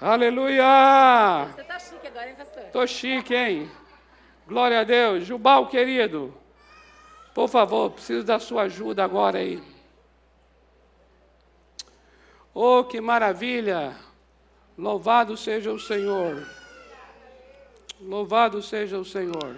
[0.00, 1.48] Aleluia!
[1.56, 2.62] Você tá chique agora, hein, pastor?
[2.70, 3.68] Tô chique, hein?
[4.46, 5.24] Glória a Deus.
[5.24, 6.32] Jubal, querido,
[7.34, 9.60] por favor, preciso da sua ajuda agora aí.
[12.54, 13.96] Oh, que maravilha!
[14.76, 16.46] Louvado seja o Senhor.
[18.00, 19.56] Louvado seja o Senhor.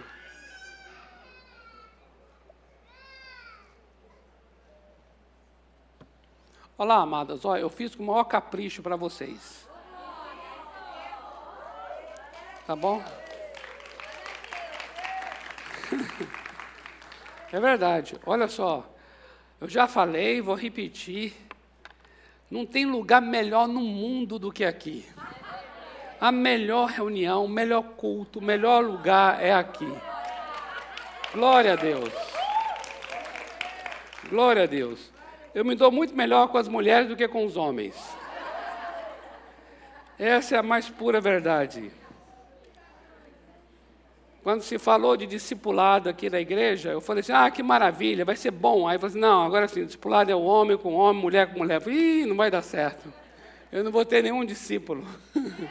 [6.79, 7.45] Olá, amadas.
[7.45, 9.69] Olha, eu fiz com o maior capricho para vocês.
[12.71, 13.03] Tá bom?
[17.53, 18.15] É verdade.
[18.25, 18.89] Olha só.
[19.61, 21.35] Eu já falei, vou repetir.
[22.49, 25.05] Não tem lugar melhor no mundo do que aqui.
[26.21, 29.93] A melhor reunião, o melhor culto, o melhor lugar é aqui.
[31.35, 32.13] Glória a Deus.
[34.29, 35.11] Glória a Deus.
[35.53, 37.97] Eu me dou muito melhor com as mulheres do que com os homens.
[40.17, 41.91] Essa é a mais pura verdade.
[44.43, 48.37] Quando se falou de discipulado aqui na igreja, eu falei assim: ah, que maravilha, vai
[48.37, 48.89] ser bom.
[48.89, 51.59] Aí eu falei assim: não, agora sim, discipulado é o homem com homem, mulher com
[51.59, 51.87] mulher.
[51.87, 53.13] Ih, não vai dar certo.
[53.71, 55.07] Eu não vou ter nenhum discípulo.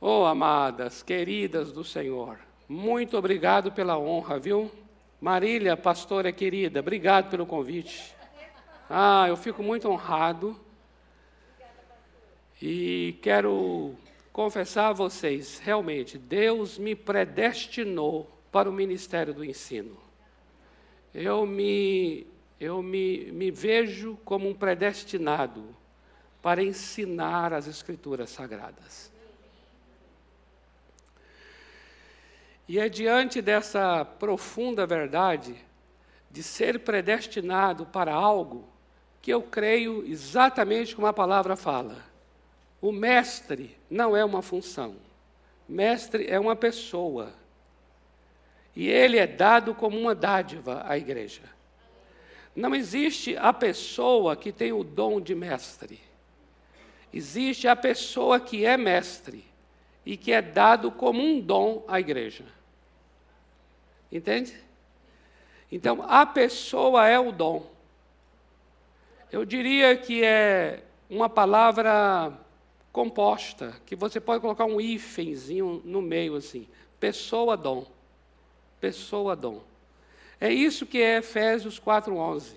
[0.00, 4.70] oh, amadas, queridas do Senhor, muito obrigado pela honra, viu?
[5.20, 8.14] Marília, pastora querida, obrigado pelo convite.
[8.90, 10.58] Ah, eu fico muito honrado.
[12.60, 13.94] E quero
[14.34, 19.96] confessar a vocês, realmente, Deus me predestinou para o ministério do ensino.
[21.14, 22.26] Eu me,
[22.58, 25.64] eu me, me vejo como um predestinado
[26.42, 29.12] para ensinar as Escrituras Sagradas.
[32.66, 35.54] E é diante dessa profunda verdade
[36.28, 38.68] de ser predestinado para algo
[39.22, 42.13] que eu creio exatamente como a palavra fala
[42.84, 44.96] o mestre não é uma função.
[45.66, 47.32] Mestre é uma pessoa.
[48.76, 51.40] E ele é dado como uma dádiva à igreja.
[52.54, 55.98] Não existe a pessoa que tem o dom de mestre.
[57.10, 59.42] Existe a pessoa que é mestre
[60.04, 62.44] e que é dado como um dom à igreja.
[64.12, 64.54] Entende?
[65.72, 67.66] Então, a pessoa é o dom.
[69.32, 72.43] Eu diria que é uma palavra
[72.94, 76.68] composta, que você pode colocar um hífenzinho no meio assim.
[77.00, 77.84] Pessoa dom.
[78.80, 79.64] Pessoa dom.
[80.40, 82.54] É isso que é Efésios 4:11.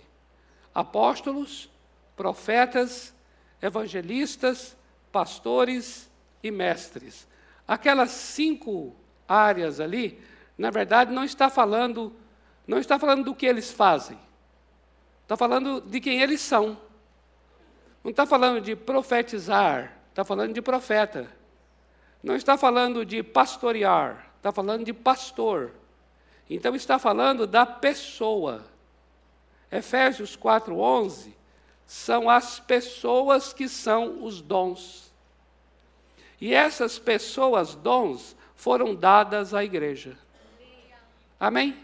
[0.76, 1.72] Apóstolos,
[2.16, 3.16] profetas,
[3.60, 4.78] evangelistas,
[5.12, 6.08] pastores
[6.44, 7.28] e mestres.
[7.68, 8.96] Aquelas cinco
[9.28, 10.22] áreas ali,
[10.56, 12.16] na verdade, não está falando,
[12.68, 14.20] não está falando do que eles fazem.
[15.24, 16.78] Está falando de quem eles são.
[18.04, 21.28] Não está falando de profetizar, Está falando de profeta.
[22.24, 25.70] Não está falando de pastorear, está falando de pastor.
[26.50, 28.66] Então está falando da pessoa.
[29.72, 31.36] Efésios 4:11
[31.86, 35.14] são as pessoas que são os dons.
[36.42, 40.18] E essas pessoas dons foram dadas à igreja.
[41.40, 41.78] Amém?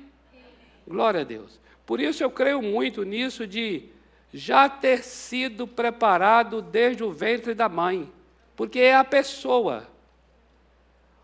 [0.87, 1.59] Glória a Deus.
[1.85, 3.91] Por isso eu creio muito nisso de
[4.33, 8.11] já ter sido preparado desde o ventre da mãe
[8.55, 9.87] porque é a pessoa.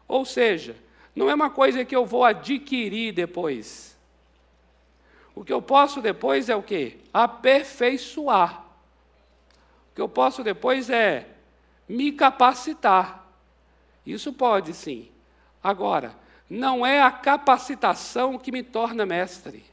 [0.08, 0.76] Ou seja,
[1.16, 3.98] não é uma coisa que eu vou adquirir depois.
[5.36, 6.98] O que eu posso depois é o quê?
[7.14, 8.62] Aperfeiçoar.
[9.92, 11.28] O que eu posso depois é
[11.88, 13.26] me capacitar.
[14.06, 15.10] Isso pode sim.
[15.64, 16.16] Agora,
[16.50, 19.64] não é a capacitação que me torna mestre.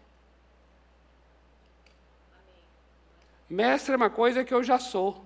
[3.48, 5.25] Mestre é uma coisa que eu já sou.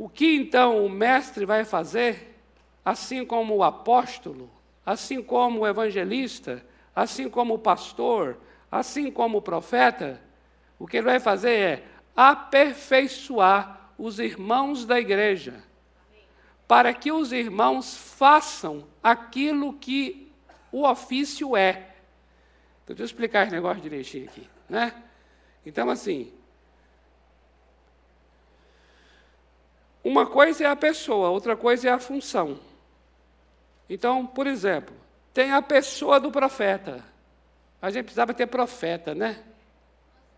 [0.00, 2.34] O que então o mestre vai fazer,
[2.82, 4.50] assim como o apóstolo,
[4.84, 6.64] assim como o evangelista,
[6.96, 8.38] assim como o pastor,
[8.72, 10.18] assim como o profeta?
[10.78, 11.84] O que ele vai fazer é
[12.16, 15.62] aperfeiçoar os irmãos da igreja,
[16.66, 20.32] para que os irmãos façam aquilo que
[20.72, 21.90] o ofício é.
[22.84, 24.48] Então, deixa eu explicar esse negócio direitinho aqui.
[24.66, 24.94] Né?
[25.66, 26.32] Então, assim,
[30.02, 32.58] Uma coisa é a pessoa, outra coisa é a função.
[33.88, 34.94] Então, por exemplo,
[35.34, 37.04] tem a pessoa do profeta.
[37.82, 39.42] A gente precisava ter profeta, né?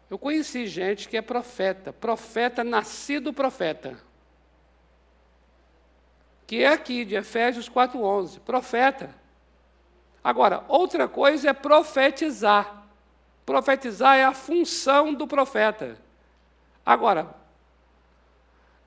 [0.08, 3.98] Eu conheci gente que é profeta, profeta nascido profeta.
[6.46, 9.14] Que é aqui de Efésios 4:11, profeta.
[10.22, 12.84] Agora, outra coisa é profetizar.
[13.44, 15.98] Profetizar é a função do profeta.
[16.84, 17.34] Agora,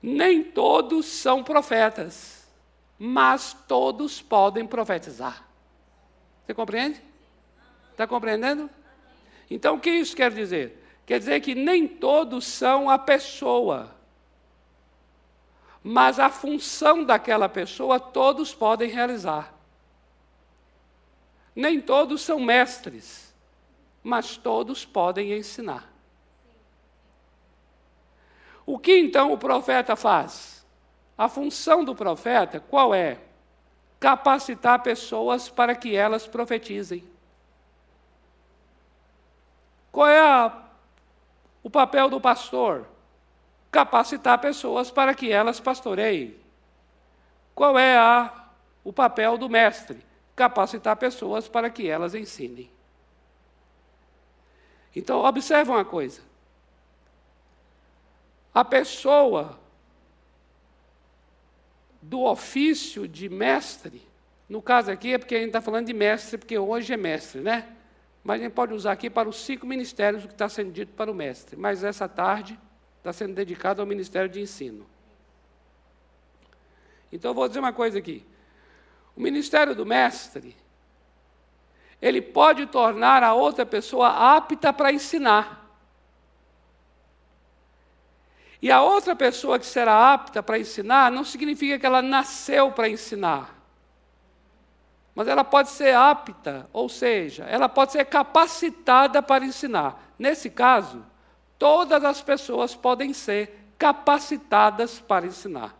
[0.08, 2.46] nem todos são profetas,
[2.96, 5.44] mas todos podem profetizar.
[6.44, 7.02] Você compreende?
[7.90, 8.70] Está compreendendo?
[9.50, 10.80] Então, o que isso quer dizer?
[11.04, 13.96] Quer dizer que nem todos são a pessoa,
[15.82, 19.52] mas a função daquela pessoa todos podem realizar.
[21.52, 23.34] Nem todos são mestres,
[24.04, 25.95] mas todos podem ensinar.
[28.66, 30.66] O que então o profeta faz?
[31.16, 33.18] A função do profeta qual é?
[34.00, 37.04] Capacitar pessoas para que elas profetizem.
[39.92, 40.64] Qual é a,
[41.62, 42.86] o papel do pastor?
[43.70, 46.36] Capacitar pessoas para que elas pastoreiem.
[47.54, 48.48] Qual é a,
[48.84, 50.04] o papel do mestre?
[50.34, 52.70] Capacitar pessoas para que elas ensinem.
[54.94, 56.20] Então, observe uma coisa.
[58.56, 59.60] A pessoa
[62.00, 64.00] do ofício de mestre,
[64.48, 67.42] no caso aqui é porque a gente está falando de mestre, porque hoje é mestre,
[67.42, 67.68] né?
[68.24, 70.94] Mas a gente pode usar aqui para os cinco ministérios o que está sendo dito
[70.94, 71.54] para o mestre.
[71.54, 72.58] Mas essa tarde
[72.96, 74.86] está sendo dedicado ao ministério de ensino.
[77.12, 78.24] Então eu vou dizer uma coisa aqui.
[79.14, 80.56] O ministério do mestre,
[82.00, 85.65] ele pode tornar a outra pessoa apta para ensinar.
[88.60, 92.88] E a outra pessoa que será apta para ensinar não significa que ela nasceu para
[92.88, 93.54] ensinar.
[95.14, 100.12] Mas ela pode ser apta, ou seja, ela pode ser capacitada para ensinar.
[100.18, 101.04] Nesse caso,
[101.58, 105.74] todas as pessoas podem ser capacitadas para ensinar.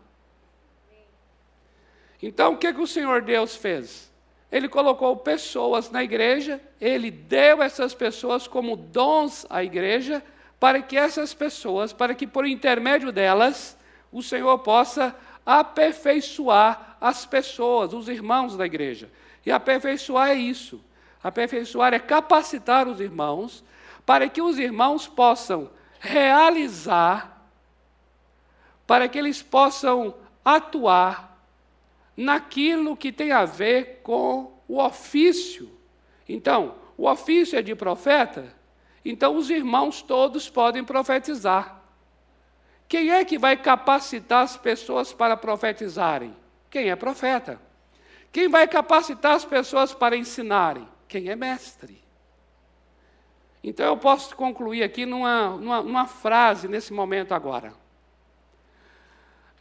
[2.21, 4.11] Então, o que, que o Senhor Deus fez?
[4.51, 10.23] Ele colocou pessoas na igreja, ele deu essas pessoas como dons à igreja,
[10.59, 13.77] para que essas pessoas, para que por intermédio delas,
[14.11, 15.15] o Senhor possa
[15.45, 19.09] aperfeiçoar as pessoas, os irmãos da igreja.
[19.45, 20.83] E aperfeiçoar é isso.
[21.23, 23.63] Aperfeiçoar é capacitar os irmãos
[24.05, 25.69] para que os irmãos possam
[25.99, 27.45] realizar,
[28.85, 31.37] para que eles possam atuar
[32.15, 35.69] naquilo que tem a ver com o ofício.
[36.27, 38.55] Então, o ofício é de profeta,
[39.09, 41.81] então os irmãos todos podem profetizar.
[42.87, 46.35] Quem é que vai capacitar as pessoas para profetizarem?
[46.69, 47.59] Quem é profeta.
[48.31, 50.87] Quem vai capacitar as pessoas para ensinarem?
[51.07, 52.03] Quem é mestre.
[53.63, 57.73] Então eu posso concluir aqui numa, numa, numa frase nesse momento agora.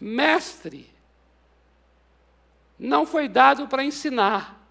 [0.01, 0.93] Mestre
[2.79, 4.66] não foi dado para ensinar,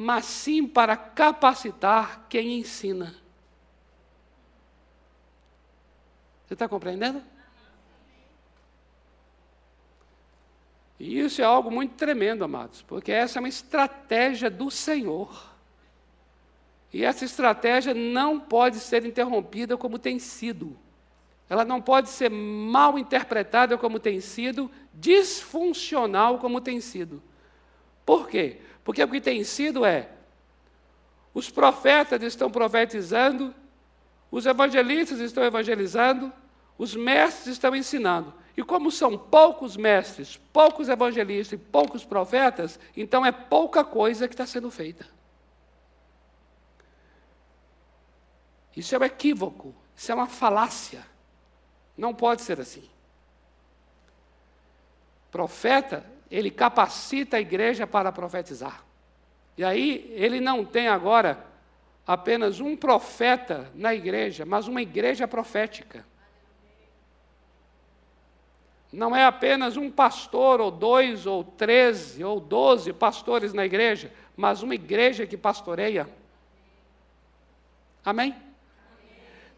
[0.00, 3.16] mas sim para capacitar quem ensina.
[6.46, 7.20] Você está compreendendo?
[11.00, 15.52] E isso é algo muito tremendo, amados, porque essa é uma estratégia do Senhor.
[16.92, 20.78] E essa estratégia não pode ser interrompida como tem sido.
[21.50, 27.20] Ela não pode ser mal interpretada como tem sido, disfuncional como tem sido.
[28.06, 28.60] Por quê?
[28.88, 30.08] Porque o que tem sido é:
[31.34, 33.54] os profetas estão profetizando,
[34.30, 36.32] os evangelistas estão evangelizando,
[36.78, 38.32] os mestres estão ensinando.
[38.56, 44.32] E como são poucos mestres, poucos evangelistas e poucos profetas, então é pouca coisa que
[44.32, 45.06] está sendo feita.
[48.74, 51.04] Isso é um equívoco, isso é uma falácia.
[51.94, 52.88] Não pode ser assim.
[55.30, 58.84] Profeta ele capacita a igreja para profetizar.
[59.56, 61.44] E aí, ele não tem agora
[62.06, 66.04] apenas um profeta na igreja, mas uma igreja profética.
[68.92, 74.62] Não é apenas um pastor, ou dois, ou treze, ou doze pastores na igreja, mas
[74.62, 76.08] uma igreja que pastoreia.
[78.04, 78.34] Amém?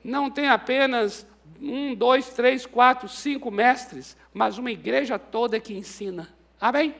[0.02, 1.26] Não tem apenas
[1.60, 6.28] um, dois, três, quatro, cinco mestres, mas uma igreja toda que ensina.
[6.60, 6.94] Amém?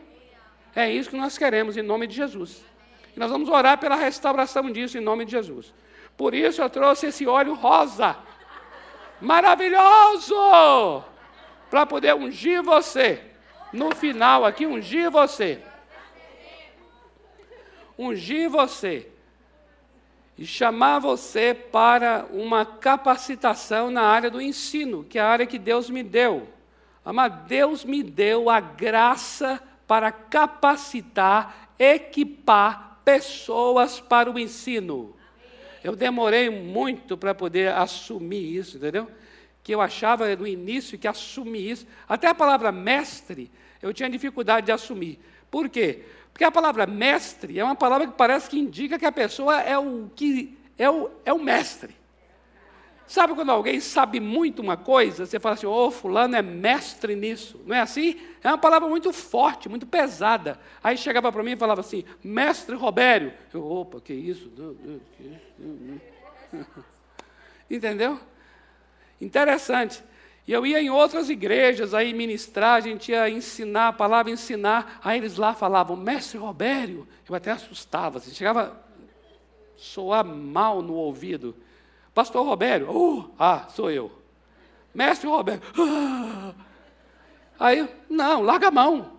[0.74, 2.64] É isso que nós queremos em nome de Jesus.
[3.14, 5.74] E nós vamos orar pela restauração disso em nome de Jesus.
[6.16, 8.16] Por isso eu trouxe esse óleo rosa,
[9.20, 11.04] maravilhoso,
[11.68, 13.22] para poder ungir você.
[13.72, 15.62] No final aqui, ungir você.
[17.98, 19.08] Ungir você.
[20.36, 25.58] E chamar você para uma capacitação na área do ensino, que é a área que
[25.58, 26.48] Deus me deu.
[27.04, 35.16] Amado, Deus me deu a graça para capacitar, equipar pessoas para o ensino.
[35.82, 39.10] Eu demorei muito para poder assumir isso, entendeu?
[39.62, 41.86] Que eu achava no início que assumir isso.
[42.08, 45.18] Até a palavra mestre, eu tinha dificuldade de assumir.
[45.50, 46.04] Por quê?
[46.32, 49.76] Porque a palavra mestre é uma palavra que parece que indica que a pessoa é
[49.78, 51.94] o que é o, é o mestre.
[53.10, 57.16] Sabe quando alguém sabe muito uma coisa, você fala assim, ô, oh, fulano é mestre
[57.16, 57.60] nisso.
[57.66, 58.20] Não é assim?
[58.40, 60.60] É uma palavra muito forte, muito pesada.
[60.80, 63.34] Aí chegava para mim e falava assim, mestre Robério.
[63.52, 64.48] Eu, opa, que isso?
[67.68, 68.20] Entendeu?
[69.20, 70.04] Interessante.
[70.46, 75.00] E eu ia em outras igrejas aí ministrar, a gente ia ensinar a palavra, ensinar.
[75.02, 77.08] Aí eles lá falavam, mestre Robério.
[77.28, 78.72] Eu até assustava, assim, chegava a
[79.76, 81.56] soar mal no ouvido.
[82.14, 84.10] Pastor Robério, uh, ah, sou eu.
[84.94, 86.54] Mestre Robério, ah.
[87.58, 89.12] Aí, não, larga a mão.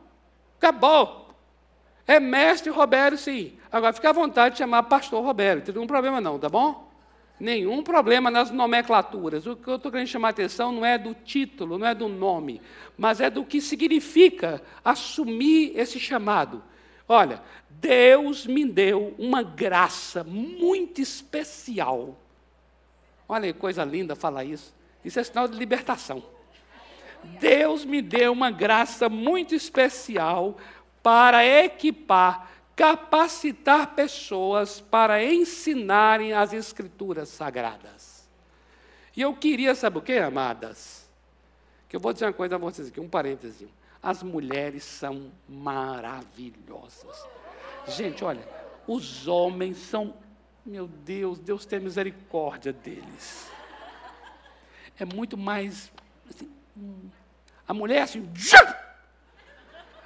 [0.57, 1.29] Acabou.
[2.07, 3.53] É mestre Robério, sim.
[3.71, 5.59] Agora, fica à vontade de chamar pastor Robério.
[5.59, 6.91] Não tem nenhum problema não, tá bom?
[7.39, 9.47] Nenhum problema nas nomenclaturas.
[9.47, 12.07] O que eu estou querendo chamar a atenção não é do título, não é do
[12.07, 12.61] nome,
[12.97, 16.63] mas é do que significa assumir esse chamado.
[17.07, 22.20] Olha, Deus me deu uma graça muito especial.
[23.31, 24.73] Olha que coisa linda falar isso.
[25.03, 26.23] Isso é sinal de libertação.
[27.39, 30.57] Deus me deu uma graça muito especial
[31.01, 38.27] para equipar capacitar pessoas para ensinarem as Escrituras Sagradas.
[39.15, 41.07] E eu queria, sabe o que, amadas?
[41.87, 43.67] Que eu vou dizer uma coisa a vocês aqui, um parêntese.
[44.01, 47.23] As mulheres são maravilhosas.
[47.87, 48.41] Gente, olha,
[48.87, 50.15] os homens são,
[50.65, 53.49] meu Deus, Deus tem misericórdia deles.
[54.99, 55.91] É muito mais.
[56.29, 57.09] Assim, hum,
[57.67, 58.29] a mulher é assim.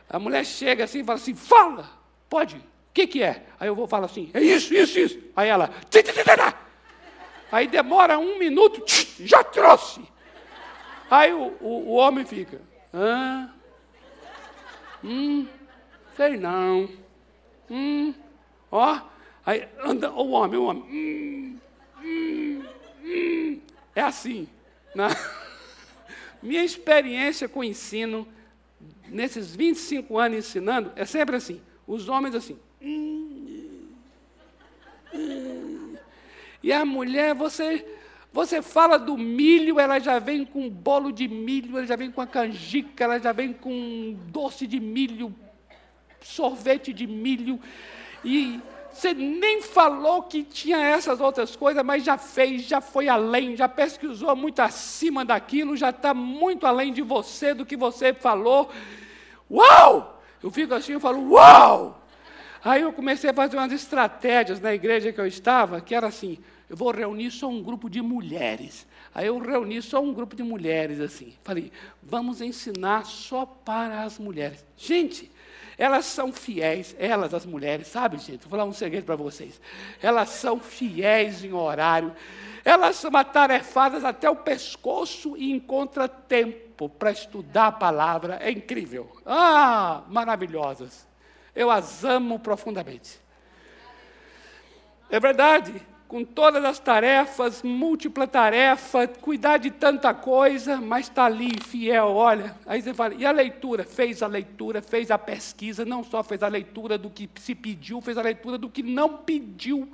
[0.09, 1.89] A mulher chega assim e fala assim: fala.
[2.29, 2.57] Pode?
[2.57, 3.45] O que, que é?
[3.59, 5.19] Aí eu vou falar assim, é isso, isso, isso.
[5.35, 5.69] Aí ela,
[7.51, 8.83] aí demora um minuto,
[9.19, 10.01] já trouxe.
[11.09, 12.61] Aí o, o, o homem fica,
[12.93, 13.49] ah,
[15.03, 15.47] hum,
[16.15, 16.89] sei não,
[17.69, 18.13] hum,
[18.71, 19.01] ó,
[19.45, 21.59] aí anda o homem, o homem, hum,
[22.03, 22.63] hum,
[23.03, 23.59] hum,
[23.95, 24.47] é assim.
[24.93, 25.07] Né?
[26.41, 28.27] Minha experiência com o ensino,
[29.07, 31.61] nesses 25 anos ensinando, é sempre assim.
[31.87, 32.57] Os homens assim.
[36.61, 37.85] E a mulher, você,
[38.33, 42.21] você fala do milho, ela já vem com bolo de milho, ela já vem com
[42.21, 45.33] a canjica, ela já vem com doce de milho,
[46.21, 47.59] sorvete de milho.
[48.23, 48.59] E
[48.95, 53.67] você nem falou que tinha essas outras coisas, mas já fez, já foi além, já
[53.67, 58.71] pesquisou muito acima daquilo, já está muito além de você, do que você falou.
[59.51, 60.21] Uau!
[60.41, 62.01] Eu fico assim, eu falo, uau!
[62.63, 66.39] Aí eu comecei a fazer umas estratégias na igreja que eu estava, que era assim,
[66.69, 68.87] eu vou reunir só um grupo de mulheres.
[69.13, 71.33] Aí eu reuni só um grupo de mulheres, assim.
[71.43, 71.71] Falei,
[72.01, 74.65] vamos ensinar só para as mulheres.
[74.75, 75.31] Gente,
[75.77, 78.41] elas são fiéis, elas, as mulheres, sabe, gente?
[78.41, 79.59] Vou falar um segredo para vocês.
[80.01, 82.15] Elas são fiéis em horário,
[82.63, 88.37] elas são atarefadas até o pescoço e encontram tempo para estudar a palavra.
[88.41, 89.11] É incrível.
[89.25, 91.07] Ah, maravilhosas.
[91.55, 93.19] Eu as amo profundamente.
[95.09, 101.51] É verdade, com todas as tarefas, múltipla tarefa, cuidar de tanta coisa, mas está ali,
[101.59, 102.55] fiel, olha.
[102.65, 103.83] Aí você fala, e a leitura?
[103.83, 108.01] Fez a leitura, fez a pesquisa, não só fez a leitura do que se pediu,
[108.01, 109.89] fez a leitura do que não pediu.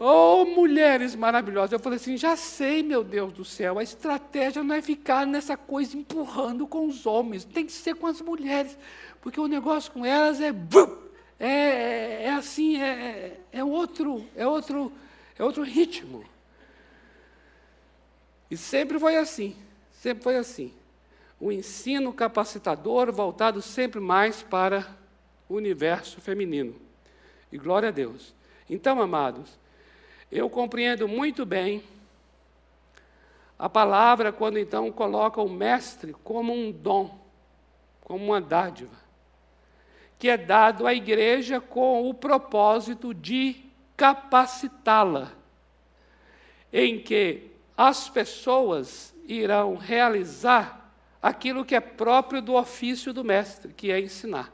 [0.00, 1.72] Oh, mulheres maravilhosas.
[1.72, 5.56] Eu falei assim: já sei, meu Deus do céu, a estratégia não é ficar nessa
[5.56, 8.78] coisa empurrando com os homens, tem que ser com as mulheres,
[9.20, 10.48] porque o negócio com elas é.
[10.50, 11.07] É,
[11.38, 14.92] é, é assim, é, é outro, é outro,
[15.38, 16.24] é outro ritmo.
[18.50, 19.56] E sempre foi assim,
[19.92, 20.72] sempre foi assim.
[21.40, 24.86] O ensino capacitador voltado sempre mais para
[25.48, 26.74] o universo feminino.
[27.52, 28.34] E glória a Deus.
[28.68, 29.58] Então, amados,
[30.30, 31.82] eu compreendo muito bem
[33.58, 37.18] a palavra quando então coloca o mestre como um dom,
[38.02, 38.94] como uma dádiva,
[40.18, 43.64] que é dado à igreja com o propósito de
[43.96, 45.32] capacitá-la,
[46.72, 53.90] em que as pessoas irão realizar aquilo que é próprio do ofício do mestre, que
[53.90, 54.52] é ensinar.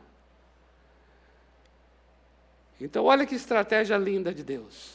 [2.81, 4.95] Então, olha que estratégia linda de Deus.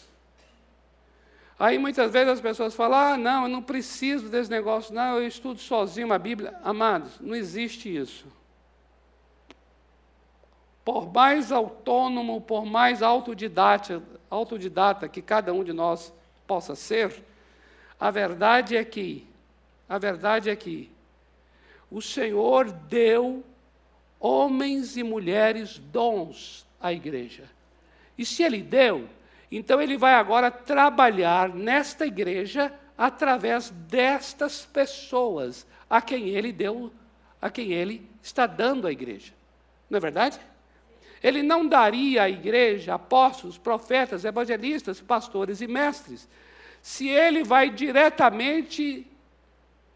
[1.58, 5.28] Aí muitas vezes as pessoas falam: ah, não, eu não preciso desse negócio, não, eu
[5.28, 6.58] estudo sozinho a Bíblia.
[6.64, 8.26] Amados, não existe isso.
[10.90, 16.12] Por mais autônomo, por mais autodidata, autodidata que cada um de nós
[16.48, 17.24] possa ser,
[18.00, 19.24] a verdade é que,
[19.88, 20.92] a verdade é que
[21.92, 23.44] o Senhor deu
[24.20, 27.44] homens e mulheres dons à igreja.
[28.18, 29.08] E se ele deu,
[29.52, 36.92] então ele vai agora trabalhar nesta igreja através destas pessoas a quem ele deu,
[37.40, 39.32] a quem ele está dando à igreja.
[39.88, 40.40] Não é verdade?
[41.22, 46.28] Ele não daria à igreja apóstolos, profetas, evangelistas, pastores e mestres,
[46.82, 49.06] se ele vai diretamente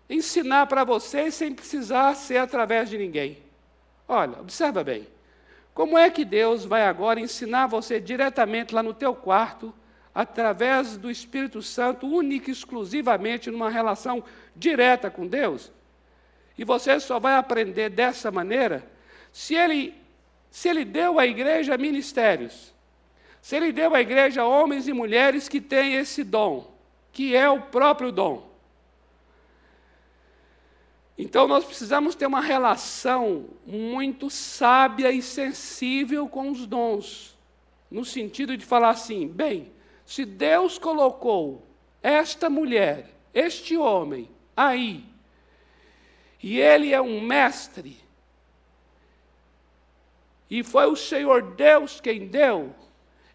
[0.09, 3.37] ensinar para vocês sem precisar ser através de ninguém.
[4.07, 5.07] Olha, observa bem.
[5.73, 9.73] Como é que Deus vai agora ensinar você diretamente lá no teu quarto,
[10.13, 14.23] através do Espírito Santo, única e exclusivamente numa relação
[14.55, 15.71] direta com Deus?
[16.57, 18.85] E você só vai aprender dessa maneira
[19.31, 20.02] se ele
[20.53, 22.71] se ele deu à igreja ministérios,
[23.41, 26.71] se ele deu à igreja homens e mulheres que têm esse dom,
[27.11, 28.47] que é o próprio dom.
[31.17, 37.35] Então nós precisamos ter uma relação muito sábia e sensível com os dons,
[37.89, 39.71] no sentido de falar assim: bem,
[40.05, 41.65] se Deus colocou
[41.99, 45.03] esta mulher, este homem aí,
[46.43, 48.02] e ele é um mestre,
[50.53, 52.75] e foi o Senhor Deus quem deu,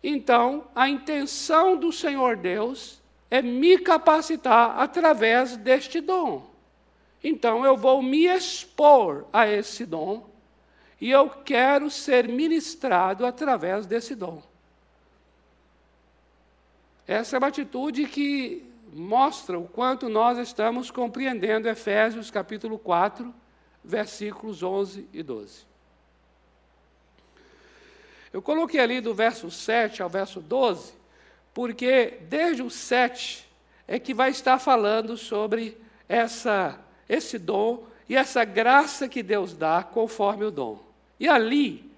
[0.00, 6.48] então a intenção do Senhor Deus é me capacitar através deste dom.
[7.22, 10.30] Então eu vou me expor a esse dom
[11.00, 14.40] e eu quero ser ministrado através desse dom.
[17.04, 23.34] Essa é uma atitude que mostra o quanto nós estamos compreendendo Efésios capítulo 4,
[23.82, 25.67] versículos 11 e 12.
[28.32, 30.92] Eu coloquei ali do verso 7 ao verso 12,
[31.54, 33.48] porque desde o 7
[33.86, 35.76] é que vai estar falando sobre
[36.08, 40.78] essa, esse dom e essa graça que Deus dá conforme o dom.
[41.18, 41.90] E ali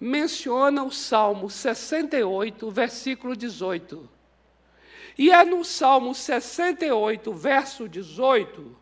[0.00, 4.08] menciona o Salmo 68, versículo 18.
[5.16, 8.76] E é no Salmo 68, verso 18,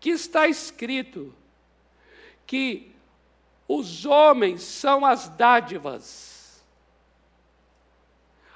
[0.00, 1.34] que está escrito
[2.46, 2.90] que
[3.68, 6.27] os homens são as dádivas.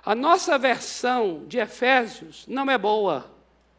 [0.04, 3.30] A nossa versão de Efésios não é boa.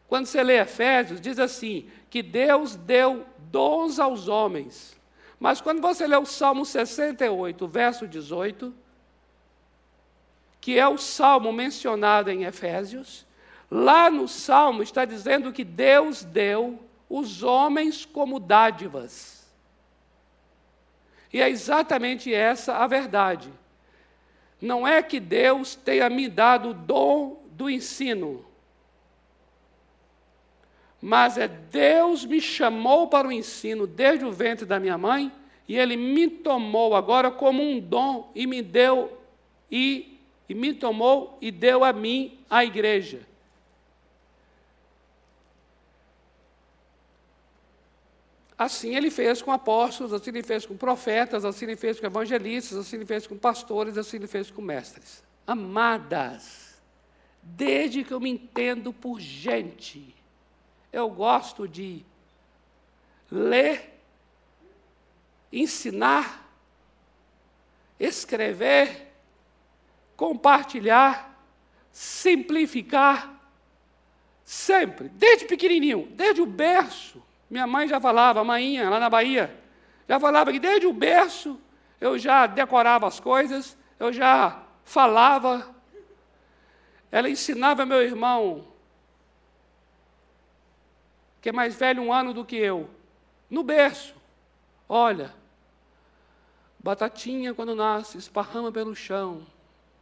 [0.08, 4.96] Quando você lê Efésios, diz assim: que Deus deu dons aos homens.
[5.38, 8.72] Mas quando você lê o Salmo 68, verso 18,
[10.60, 13.26] que é o salmo mencionado em Efésios,
[13.70, 19.46] lá no salmo está dizendo que Deus deu os homens como dádivas.
[21.30, 23.52] E é exatamente essa a verdade.
[24.60, 28.44] Não é que Deus tenha me dado o dom do ensino,
[31.00, 35.30] mas é Deus me chamou para o ensino desde o ventre da minha mãe
[35.68, 39.12] e Ele me tomou agora como um dom e me deu
[39.70, 43.20] e, e me tomou e deu a mim a igreja.
[48.56, 52.78] Assim ele fez com apóstolos, assim ele fez com profetas, assim ele fez com evangelistas,
[52.78, 55.24] assim ele fez com pastores, assim ele fez com mestres.
[55.44, 56.80] Amadas,
[57.42, 60.14] desde que eu me entendo por gente,
[60.92, 62.04] eu gosto de
[63.28, 64.00] ler,
[65.52, 66.48] ensinar,
[67.98, 69.12] escrever,
[70.16, 71.36] compartilhar,
[71.92, 73.34] simplificar,
[74.44, 77.20] sempre, desde pequenininho, desde o berço.
[77.48, 79.54] Minha mãe já falava, mainha, lá na Bahia,
[80.08, 81.60] já falava que desde o berço
[82.00, 85.74] eu já decorava as coisas, eu já falava.
[87.10, 88.66] Ela ensinava meu irmão,
[91.40, 92.90] que é mais velho um ano do que eu,
[93.48, 94.14] no berço.
[94.88, 95.32] Olha,
[96.78, 99.46] batatinha quando nasce, esparrama pelo chão.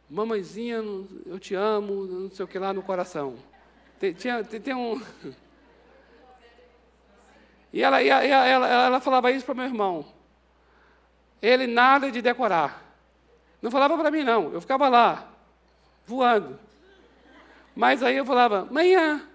[0.09, 0.83] Mamãezinha,
[1.25, 3.35] eu te amo, não sei o que lá no coração.
[3.99, 5.01] Tem, tinha, tem, tem um.
[7.73, 10.05] E ela, ela, ela, ela falava isso para meu irmão.
[11.41, 12.83] Ele nada de decorar.
[13.59, 14.53] Não falava para mim, não.
[14.53, 15.27] Eu ficava lá,
[16.05, 16.59] voando.
[17.75, 19.27] Mas aí eu falava, manhã,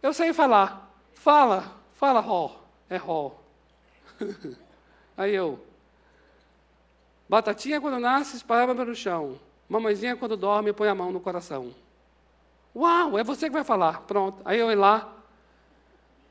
[0.00, 0.88] eu sei falar.
[1.14, 2.60] Fala, fala, ró.
[2.88, 3.32] É ró.
[5.16, 5.58] aí eu,
[7.28, 9.38] batatinha quando nasce, espalhava pelo chão.
[9.68, 11.74] Mamãezinha quando dorme, põe a mão no coração.
[12.74, 14.02] Uau, é você que vai falar.
[14.02, 14.40] Pronto.
[14.44, 15.12] Aí eu ia lá,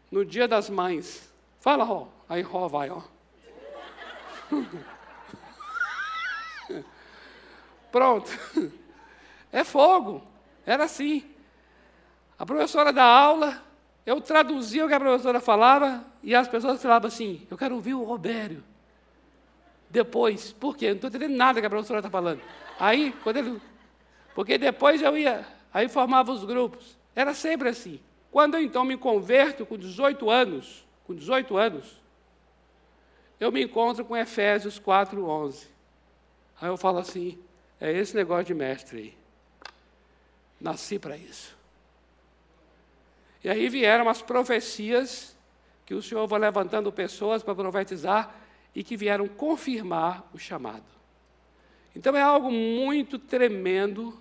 [0.10, 1.29] no dia das mães.
[1.60, 2.08] Fala, Ró.
[2.28, 3.02] Aí Ró vai, ó.
[7.92, 8.32] Pronto.
[9.52, 10.24] É fogo.
[10.66, 11.26] Era assim.
[12.38, 13.62] A professora da aula,
[14.06, 17.94] eu traduzia o que a professora falava e as pessoas falavam assim: Eu quero ouvir
[17.94, 18.64] o Robério.
[19.90, 20.90] Depois, por quê?
[20.90, 22.42] Não estou entendendo nada que a professora está falando.
[22.80, 23.62] Aí, quando ele.
[24.36, 26.98] Porque depois eu ia, aí formava os grupos.
[27.16, 28.00] Era sempre assim.
[28.32, 32.00] Quando eu então me converto com 18 anos, com 18 anos,
[33.40, 35.68] eu me encontro com Efésios 4, 11.
[36.62, 37.36] Aí eu falo assim:
[37.82, 39.18] é esse negócio de mestre aí.
[40.62, 41.58] Nasci para isso.
[43.44, 45.36] E aí vieram as profecias
[45.84, 48.36] que o Senhor vai levantando pessoas para profetizar
[48.76, 50.86] e que vieram confirmar o chamado.
[51.96, 54.16] Então é algo muito tremendo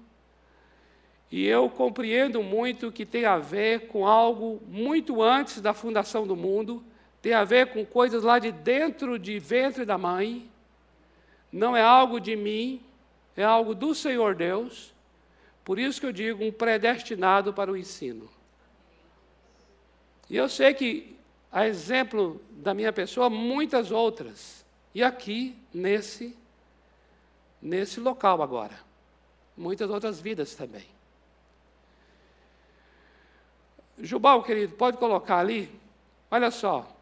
[1.31, 6.35] e eu compreendo muito que tem a ver com algo muito antes da fundação do
[6.35, 6.83] mundo,
[7.21, 10.49] tem a ver com coisas lá de dentro de ventre da mãe.
[11.53, 12.81] Não é algo de mim,
[13.37, 14.95] é algo do Senhor Deus.
[15.65, 18.31] Por isso que eu digo um predestinado para o ensino.
[20.31, 21.15] E eu sei que,
[21.53, 24.65] a exemplo da minha pessoa, muitas outras.
[24.95, 26.35] E aqui, nesse,
[27.61, 28.79] nesse local agora.
[29.55, 30.98] Muitas outras vidas também.
[34.01, 35.71] Jubal, querido, pode colocar ali?
[36.31, 36.95] Olha só.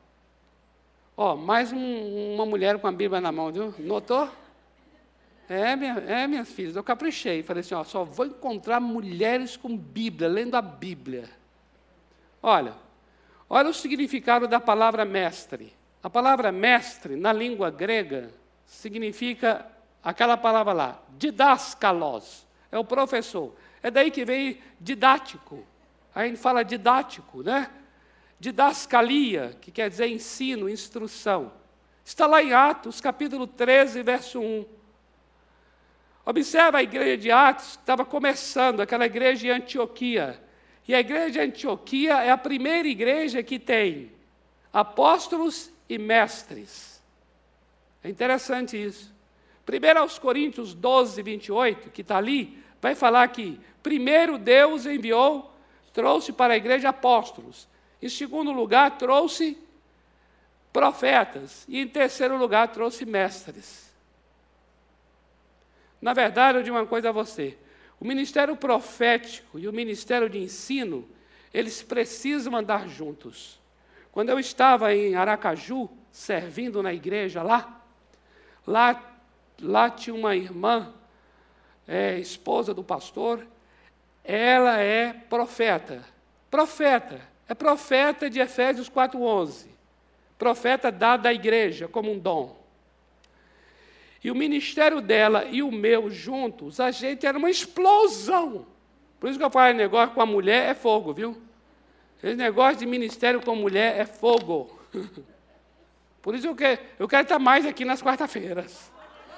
[1.17, 3.75] Ó, mais um, uma mulher com a Bíblia na mão, viu?
[3.79, 4.29] Notou?
[5.49, 7.43] É, minha, é, minhas filhas, eu caprichei.
[7.43, 11.31] Falei assim, ó, só vou encontrar mulheres com Bíblia, lendo a Bíblia.
[12.43, 12.75] Olha,
[13.49, 15.73] olha o significado da palavra mestre.
[16.03, 18.31] A palavra mestre, na língua grega,
[18.65, 19.67] significa
[20.03, 23.55] aquela palavra lá, didaskalos, é o professor.
[23.83, 25.65] É daí que vem didático.
[26.17, 27.71] A gente fala didático, né?
[28.41, 31.53] Didascalia, que quer dizer ensino, instrução.
[32.03, 34.65] Está lá em Atos, capítulo 13, verso 1.
[36.25, 40.43] Observa a igreja de Atos, estava começando, aquela igreja de Antioquia.
[40.89, 44.11] E a igreja de Antioquia é a primeira igreja que tem
[44.73, 47.03] apóstolos e mestres.
[48.03, 49.15] É interessante isso.
[49.67, 55.55] Primeiro aos Coríntios 12, 28, que está ali, vai falar que primeiro Deus enviou
[55.97, 57.67] trouxe para a igreja apóstolos.
[58.03, 59.57] Em segundo lugar, trouxe
[60.71, 61.65] profetas.
[61.67, 63.91] E em terceiro lugar, trouxe mestres.
[65.99, 67.57] Na verdade, eu digo uma coisa a você:
[67.99, 71.09] o ministério profético e o ministério de ensino,
[71.53, 73.59] eles precisam andar juntos.
[74.13, 77.83] Quando eu estava em Aracaju, servindo na igreja lá,
[78.67, 79.03] lá,
[79.59, 80.93] lá tinha uma irmã,
[81.89, 83.47] é, esposa do pastor,
[84.27, 86.05] ela é profeta.
[86.51, 87.21] Profeta.
[87.49, 89.69] É profeta de Efésios 4:11.
[90.37, 92.57] Profeta dado à igreja como um dom.
[94.23, 98.67] E o ministério dela e o meu juntos, a gente era uma explosão.
[99.21, 101.41] Por isso que eu falo negócio com a mulher é fogo, viu?
[102.23, 104.77] Esse negócio de ministério com mulher é fogo.
[106.21, 108.91] Por isso quero, eu quero estar mais aqui nas quarta-feiras.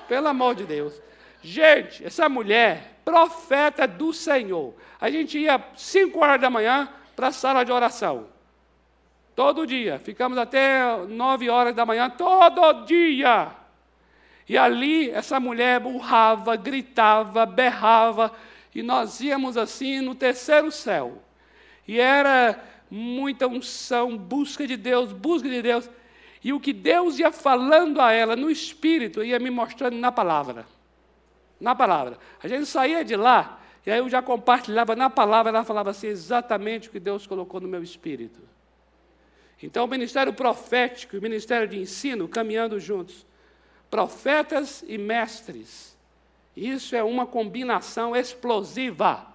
[0.08, 0.98] Pelo amor de Deus.
[1.42, 4.74] Gente, essa mulher, profeta do Senhor.
[5.00, 8.26] A gente ia 5 horas da manhã para a sala de oração.
[9.34, 9.98] Todo dia.
[9.98, 13.48] Ficamos até 9 horas da manhã, todo dia.
[14.46, 18.32] E ali essa mulher burrava, gritava, berrava,
[18.74, 21.22] e nós íamos assim no terceiro céu.
[21.86, 25.88] E era muita unção, busca de Deus, busca de Deus.
[26.44, 30.66] E o que Deus ia falando a ela no espírito, ia me mostrando na palavra
[31.60, 32.18] na palavra.
[32.42, 36.08] A gente saía de lá, e aí eu já compartilhava na palavra, ela falava assim,
[36.08, 38.40] exatamente o que Deus colocou no meu espírito.
[39.62, 43.26] Então, o ministério profético e o ministério de ensino caminhando juntos.
[43.90, 45.96] Profetas e mestres.
[46.56, 49.26] Isso é uma combinação explosiva.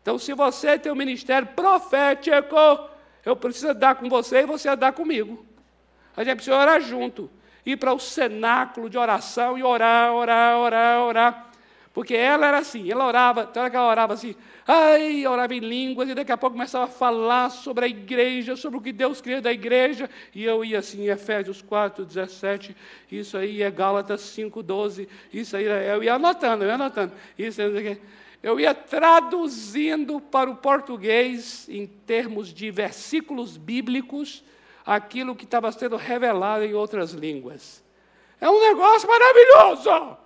[0.00, 2.56] Então, se você tem um ministério profético,
[3.24, 5.44] eu preciso dar com você e você dar comigo.
[6.16, 7.30] A gente precisa orar junto
[7.64, 11.52] ir para o cenáculo de oração e orar, orar, orar, orar.
[11.94, 14.34] Porque ela era assim, ela orava, então ela orava assim,
[14.66, 18.78] ai, orava em línguas, e daqui a pouco começava a falar sobre a igreja, sobre
[18.78, 22.74] o que Deus queria da igreja, e eu ia assim, Efésios 4, 17,
[23.10, 27.60] isso aí é Gálatas 5, 12, isso aí, eu ia anotando, eu ia anotando, isso
[28.42, 34.42] eu ia traduzindo para o português, em termos de versículos bíblicos,
[34.84, 37.82] aquilo que estava sendo revelado em outras línguas.
[38.40, 40.16] É um negócio maravilhoso.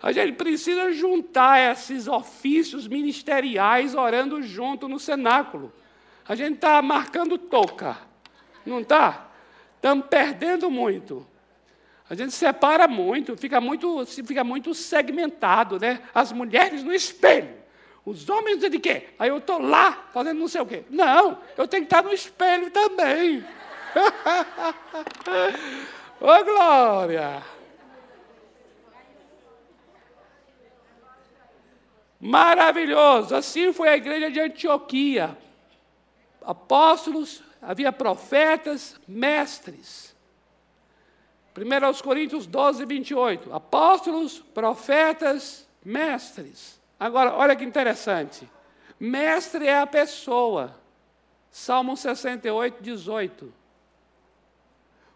[0.00, 5.72] A gente precisa juntar esses ofícios ministeriais orando junto no cenáculo.
[6.26, 7.98] A gente está marcando toca,
[8.64, 9.28] não está?
[9.76, 11.26] Estamos perdendo muito.
[12.08, 16.00] A gente separa muito, fica muito, fica muito segmentado, né?
[16.14, 17.54] As mulheres no espelho,
[18.04, 19.08] Os homens de quê?
[19.18, 20.84] Aí eu estou lá fazendo não sei o quê.
[20.88, 23.44] Não, eu tenho que estar no espelho também.
[26.20, 27.42] Ô glória!
[32.20, 33.34] Maravilhoso!
[33.34, 35.36] Assim foi a igreja de Antioquia.
[36.42, 40.16] Apóstolos, havia profetas, mestres.
[41.56, 43.52] 1 aos Coríntios 12, 28.
[43.52, 46.77] Apóstolos, profetas, mestres.
[46.98, 48.50] Agora, olha que interessante.
[48.98, 50.74] Mestre é a pessoa.
[51.50, 53.54] Salmo 68, 18.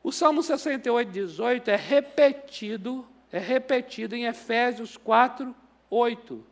[0.03, 5.55] O Salmo 68, 18 é repetido, é repetido em Efésios 4,
[5.89, 6.45] 8.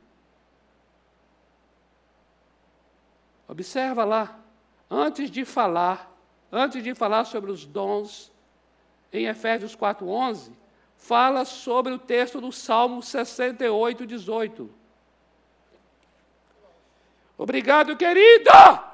[3.49, 4.39] Observa lá,
[4.89, 6.17] antes de falar,
[6.53, 8.31] antes de falar sobre os dons,
[9.13, 10.53] em Efésios 4:11,
[10.97, 14.80] fala sobre o texto do Salmo 68, 18.
[17.41, 18.85] Obrigado, querida!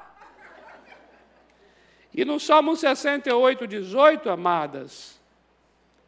[2.13, 5.19] E no Salmo 68, 18, amadas,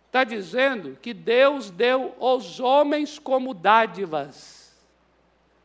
[0.05, 4.73] está dizendo que Deus deu aos homens como dádivas.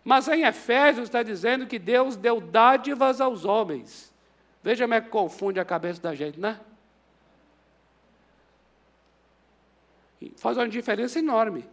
[0.02, 4.12] Mas em Efésios está dizendo que Deus deu dádivas aos homens.
[4.60, 6.58] Veja como é que confunde a cabeça da gente, né?
[10.38, 11.64] Faz uma diferença enorme.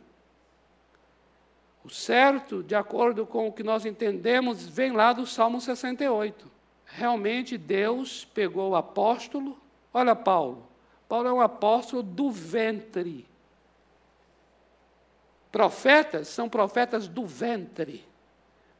[1.83, 6.49] O certo, de acordo com o que nós entendemos, vem lá do Salmo 68.
[6.85, 9.57] Realmente Deus pegou o apóstolo.
[9.93, 10.67] Olha Paulo.
[11.09, 13.27] Paulo é um apóstolo do ventre.
[15.51, 18.05] Profetas são profetas do ventre.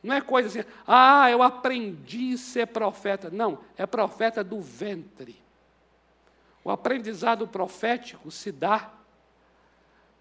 [0.03, 3.29] Não é coisa assim, ah, eu aprendi a ser profeta.
[3.29, 5.41] Não, é profeta do ventre.
[6.63, 8.91] O aprendizado profético se dá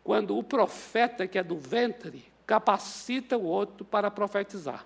[0.03, 4.85] quando o profeta que é do ventre capacita o outro para profetizar.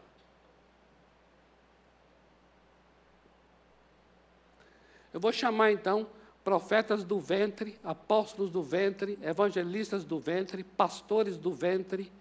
[5.11, 6.07] Eu vou chamar então
[6.44, 12.12] profetas do ventre, apóstolos do ventre, evangelistas do ventre, pastores do ventre,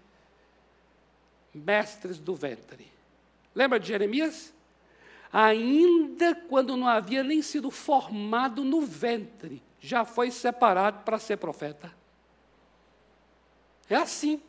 [1.52, 2.90] mestres do ventre.
[3.54, 4.50] Lembra de Jeremias?
[5.30, 11.94] Ainda quando não havia nem sido formado no ventre, já foi separado para ser profeta.
[13.90, 14.40] É assim.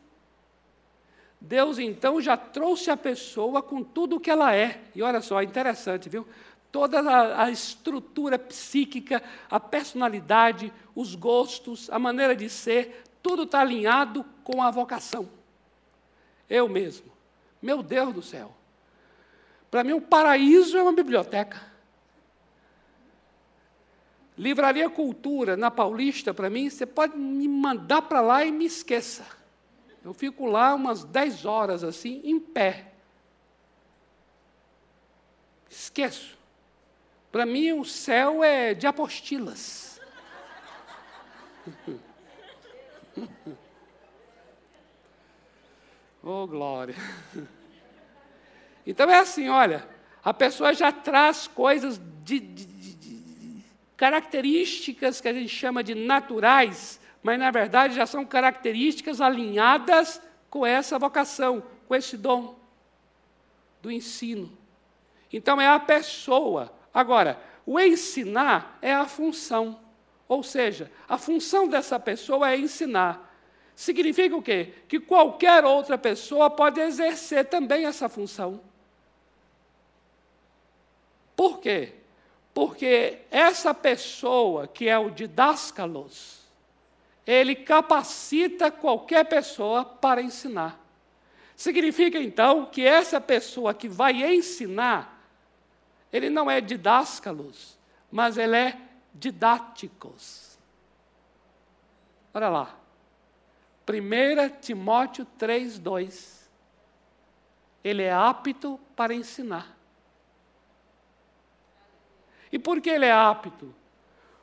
[1.40, 4.80] Deus então já trouxe a pessoa com tudo o que ela é.
[4.94, 6.26] E olha só, interessante, viu?
[6.72, 13.60] Toda a, a, estrutura psíquica, a personalidade, os gostos, a maneira de ser, tudo está
[13.60, 15.28] alinhado com a vocação.
[16.48, 17.12] Eu mesmo.
[17.62, 18.54] Meu Deus do céu.
[19.70, 21.60] Para mim, o paraíso é uma biblioteca.
[24.38, 29.35] Livraria Cultura, na Paulista, para mim, você pode me mandar para lá e me esqueça.
[30.06, 32.92] Eu fico lá umas 10 horas assim, em pé.
[35.68, 36.38] Esqueço.
[37.32, 40.00] Para mim, o céu é de apostilas.
[46.22, 46.94] oh, glória.
[48.86, 49.88] Então é assim, olha,
[50.22, 53.64] a pessoa já traz coisas de, de
[53.96, 60.64] características que a gente chama de naturais, mas na verdade já são características alinhadas com
[60.64, 62.54] essa vocação, com esse dom
[63.82, 64.56] do ensino.
[65.32, 66.72] Então é a pessoa.
[66.94, 69.80] Agora, o ensinar é a função.
[70.28, 73.36] Ou seja, a função dessa pessoa é ensinar.
[73.74, 74.72] Significa o quê?
[74.86, 78.60] Que qualquer outra pessoa pode exercer também essa função.
[81.34, 81.92] Por quê?
[82.54, 86.45] Porque essa pessoa que é o didáscalos,
[87.26, 90.78] ele capacita qualquer pessoa para ensinar.
[91.56, 95.20] Significa então que essa pessoa que vai ensinar,
[96.12, 97.76] ele não é didáscalos,
[98.10, 98.78] mas ele é
[99.12, 100.58] didáticos.
[102.32, 102.76] Olha lá.
[103.88, 106.50] 1 Timóteo 3, 2.
[107.82, 109.76] Ele é apto para ensinar.
[112.52, 113.74] E por que ele é apto?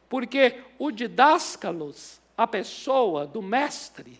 [0.09, 4.19] Porque o didáscalos, a pessoa do mestre,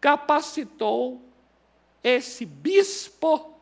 [0.00, 1.20] capacitou
[2.02, 3.54] esse bispo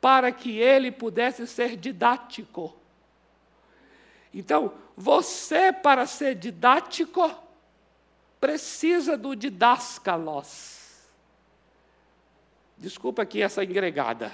[0.00, 2.76] para que ele pudesse ser didático.
[4.32, 7.34] Então, você, para ser didático,
[8.38, 10.74] precisa do didáscalos.
[12.76, 14.30] Desculpa aqui essa engregada.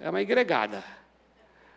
[0.00, 0.82] É uma engregada.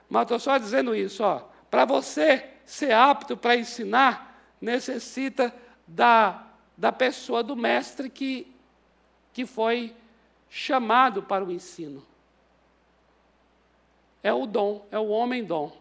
[0.09, 1.43] Mas estou só dizendo isso, ó.
[1.69, 5.51] Para você ser apto para ensinar, necessita
[5.87, 6.45] da,
[6.77, 8.53] da pessoa do mestre que
[9.37, 9.95] que foi
[10.49, 12.03] chamado para o ensino.
[14.23, 15.77] É o dom, é o homem dom.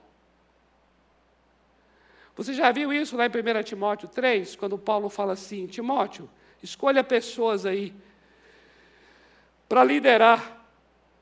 [2.36, 6.28] Você já viu isso lá em 1 Timóteo 3, quando Paulo fala assim: Timóteo,
[6.62, 7.94] escolha pessoas aí
[9.66, 10.66] para liderar.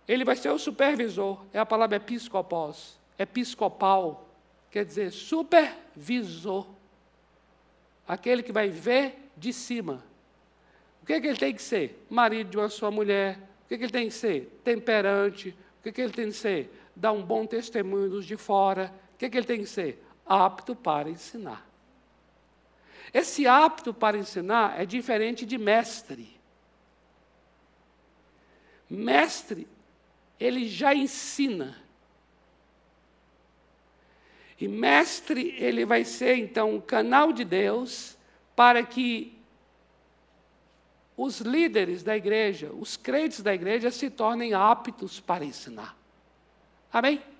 [0.08, 1.40] Ele vai ser o supervisor.
[1.52, 4.23] É a palavra episcopos, episcopal,
[4.74, 6.66] quer dizer supervisor.
[8.06, 10.04] Aquele que vai ver de cima.
[11.00, 12.04] O que, é que ele tem que ser?
[12.10, 13.38] Marido de uma sua mulher.
[13.64, 14.60] O que, é que ele tem que ser?
[14.64, 15.56] Temperante.
[15.78, 16.70] O que, é que ele tem que ser?
[16.96, 18.92] Dar um bom testemunho dos de fora.
[19.14, 20.04] O que, é que ele tem que ser?
[20.26, 21.68] apto para ensinar.
[23.12, 26.34] Esse apto para ensinar é diferente de mestre.
[28.90, 29.68] Mestre,
[30.40, 31.83] ele já ensina.
[34.60, 38.16] E mestre, ele vai ser então um canal de Deus
[38.54, 39.36] para que
[41.16, 45.96] os líderes da igreja, os crentes da igreja se tornem aptos para ensinar.
[46.92, 47.14] Amém?
[47.14, 47.34] Amém.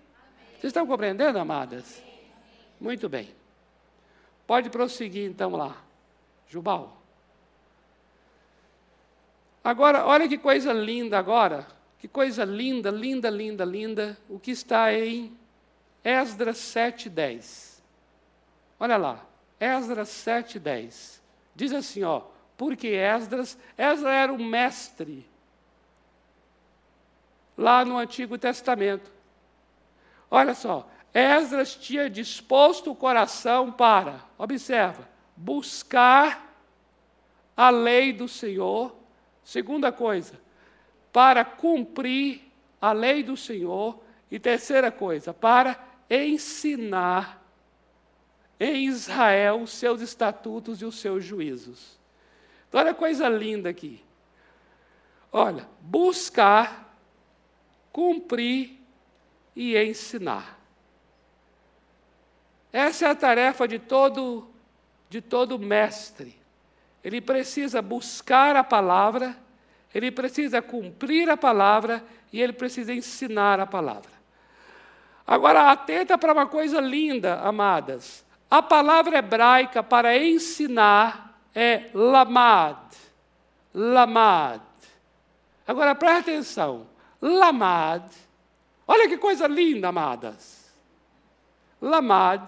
[0.53, 2.03] Vocês estão compreendendo, amadas?
[2.81, 3.29] Muito bem.
[4.47, 5.77] Pode prosseguir então lá.
[6.49, 7.01] Jubal.
[9.63, 11.67] Agora, olha que coisa linda agora.
[11.99, 14.19] Que coisa linda, linda, linda, linda.
[14.29, 15.37] O que está em
[16.05, 17.83] Esdras 7,10.
[18.79, 19.25] Olha lá.
[19.59, 21.21] Esdras 7,10.
[21.55, 22.23] Diz assim, ó.
[22.57, 25.27] Porque Esdras, Esdras era o mestre
[27.57, 29.11] lá no Antigo Testamento.
[30.31, 36.55] Olha só, Esdras tinha disposto o coração para, observa, buscar
[37.57, 38.95] a lei do Senhor.
[39.45, 40.41] Segunda coisa,
[41.13, 42.43] para cumprir
[42.81, 44.03] a lei do Senhor.
[44.31, 45.79] E terceira coisa, para
[46.15, 47.43] ensinar
[48.59, 51.99] em Israel os seus estatutos e os seus juízos.
[52.69, 54.03] Então, olha a coisa linda aqui.
[55.33, 56.97] Olha, buscar,
[57.91, 58.79] cumprir
[59.57, 60.61] e ensinar.
[62.73, 64.49] Essa é a tarefa de todo
[65.15, 66.37] de todo mestre.
[67.05, 69.37] Ele precisa buscar a palavra,
[69.95, 74.14] ele precisa cumprir a palavra e ele precisa ensinar a palavra.
[75.27, 78.25] Agora, atenta para uma coisa linda, amadas.
[78.51, 82.79] A palavra hebraica para ensinar é lamad.
[83.75, 84.61] Lamad.
[85.67, 86.87] Agora, presta atenção.
[87.21, 88.05] Lamad.
[88.87, 90.73] Olha que coisa linda, amadas.
[91.81, 92.47] Lamad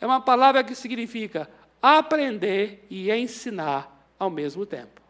[0.00, 1.48] é uma palavra que significa
[1.82, 5.02] aprender e ensinar ao mesmo tempo.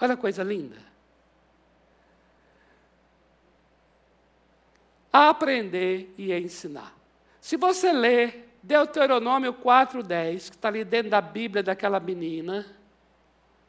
[0.00, 0.76] Olha a coisa linda.
[5.16, 6.94] Aprender e ensinar.
[7.40, 12.66] Se você ler Deuteronômio 4,10, que está ali dentro da Bíblia daquela menina,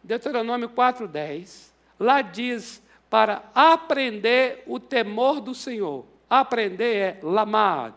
[0.03, 6.05] Deuteronômio 4,10, lá diz para aprender o temor do Senhor.
[6.29, 7.95] Aprender é lamad.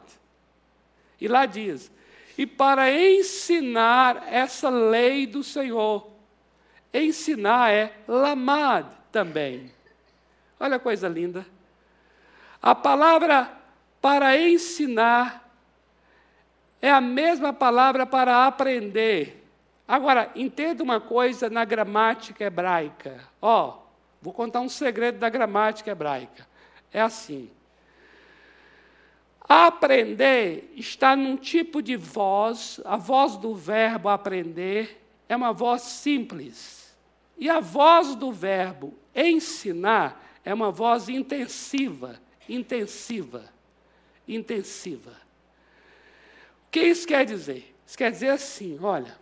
[1.21, 1.91] E lá diz:
[2.39, 6.09] e para ensinar essa lei do Senhor.
[6.95, 9.73] Ensinar é lamad também.
[10.59, 11.45] Olha a coisa linda.
[12.63, 13.51] A palavra
[14.01, 15.49] para ensinar
[16.81, 19.47] é a mesma palavra para aprender.
[19.87, 23.21] Agora, entenda uma coisa na gramática hebraica.
[23.41, 23.83] Ó, oh,
[24.21, 26.47] vou contar um segredo da gramática hebraica.
[26.93, 27.51] É assim:
[29.53, 36.97] Aprender está num tipo de voz, a voz do verbo aprender é uma voz simples.
[37.37, 42.21] E a voz do verbo ensinar é uma voz intensiva,
[42.55, 43.45] intensiva,
[44.27, 45.13] intensiva.
[46.67, 47.75] O que isso quer dizer?
[47.87, 49.17] Isso quer dizer assim, olha,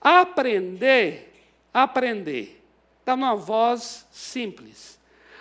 [0.00, 1.32] aprender,
[1.72, 2.62] aprender,
[3.00, 4.98] está numa voz simples.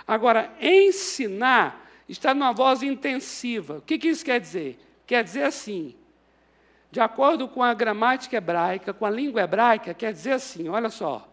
[0.08, 3.78] Agora, ensinar está numa voz intensiva.
[3.78, 4.80] O que, que isso quer dizer?
[5.06, 5.96] Quer dizer assim,
[6.92, 11.28] de acordo com a gramática hebraica, com a língua hebraica, quer dizer assim: olha só,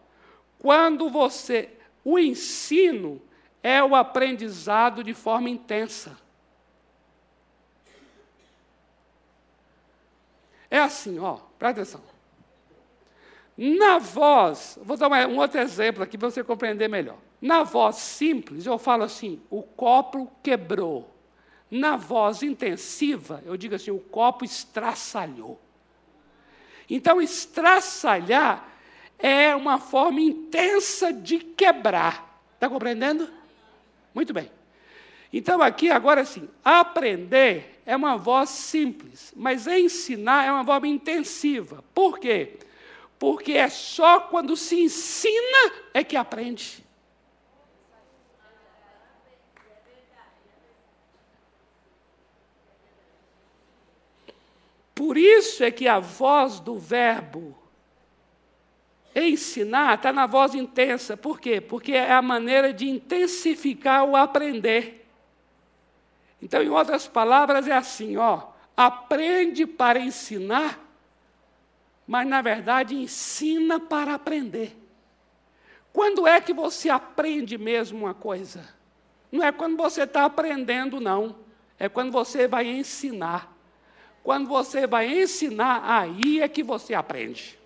[0.59, 1.69] quando você.
[2.03, 3.21] O ensino
[3.67, 6.17] é o aprendizado de forma intensa.
[10.71, 12.01] É assim, ó, presta atenção.
[13.57, 17.17] Na voz, vou dar um outro exemplo aqui para você compreender melhor.
[17.41, 21.13] Na voz simples, eu falo assim: o copo quebrou.
[21.69, 25.59] Na voz intensiva, eu digo assim: o copo estraçalhou.
[26.89, 28.65] Então, estraçalhar
[29.19, 32.41] é uma forma intensa de quebrar.
[32.53, 33.36] Está compreendendo?
[34.17, 34.51] Muito bem.
[35.31, 41.83] Então, aqui, agora sim, aprender é uma voz simples, mas ensinar é uma voz intensiva.
[41.93, 42.57] Por quê?
[43.19, 46.83] Porque é só quando se ensina é que aprende.
[54.95, 57.55] Por isso é que a voz do Verbo
[59.25, 61.15] ensinar está na voz intensa.
[61.15, 61.61] Por quê?
[61.61, 65.07] Porque é a maneira de intensificar o aprender.
[66.41, 68.43] Então, em outras palavras, é assim, ó,
[68.75, 70.79] aprende para ensinar,
[72.05, 74.77] mas na verdade ensina para aprender.
[75.91, 78.63] Quando é que você aprende mesmo uma coisa?
[79.31, 81.35] Não é quando você está aprendendo, não.
[81.79, 83.51] É quando você vai ensinar.
[84.23, 87.57] Quando você vai ensinar, aí é que você aprende.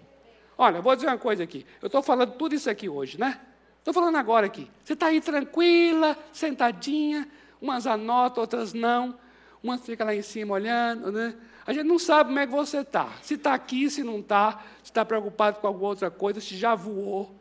[0.62, 1.66] Olha, vou dizer uma coisa aqui.
[1.82, 3.42] Eu estou falando tudo isso aqui hoje, né?
[3.80, 4.70] Estou falando agora aqui.
[4.84, 7.28] Você está aí tranquila, sentadinha,
[7.60, 9.18] umas anotam, outras não.
[9.64, 11.34] Umas fica lá em cima olhando, né?
[11.66, 13.10] A gente não sabe como é que você está.
[13.24, 16.76] Se está aqui, se não está, se está preocupado com alguma outra coisa, se já
[16.76, 17.36] voou,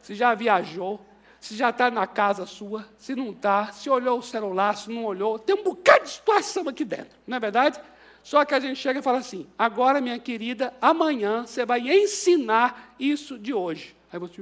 [0.00, 0.98] se já viajou,
[1.38, 5.04] se já está na casa sua, se não está, se olhou o celular, se não
[5.04, 5.38] olhou.
[5.38, 7.78] Tem um bocado de situação aqui dentro, não é verdade?
[8.22, 12.94] Só que a gente chega e fala assim: agora, minha querida, amanhã você vai ensinar
[12.98, 13.94] isso de hoje.
[14.12, 14.40] Aí você.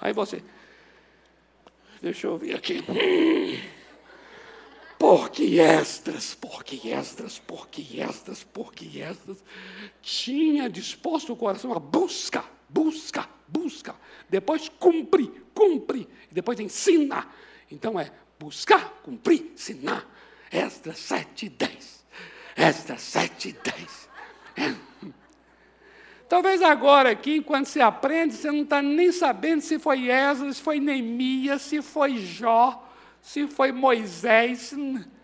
[0.00, 0.42] Aí você.
[2.00, 2.82] Deixa eu ver aqui.
[4.98, 9.44] Porque Esdras, porque Esdras, porque Esdras, porque Esdras
[10.00, 13.94] tinha disposto o coração a busca, busca, busca.
[14.30, 16.08] Depois cumpre, cumpre.
[16.30, 17.28] Depois ensina.
[17.70, 20.10] Então é buscar, cumprir, ensinar.
[20.54, 22.04] Esdras 7, 10.
[22.56, 24.08] Esdras 7, 10.
[24.56, 24.74] É.
[26.28, 30.62] Talvez agora aqui, enquanto você aprende, você não está nem sabendo se foi Esdras, se
[30.62, 32.88] foi Neemias, se foi Jó,
[33.20, 34.72] se foi Moisés.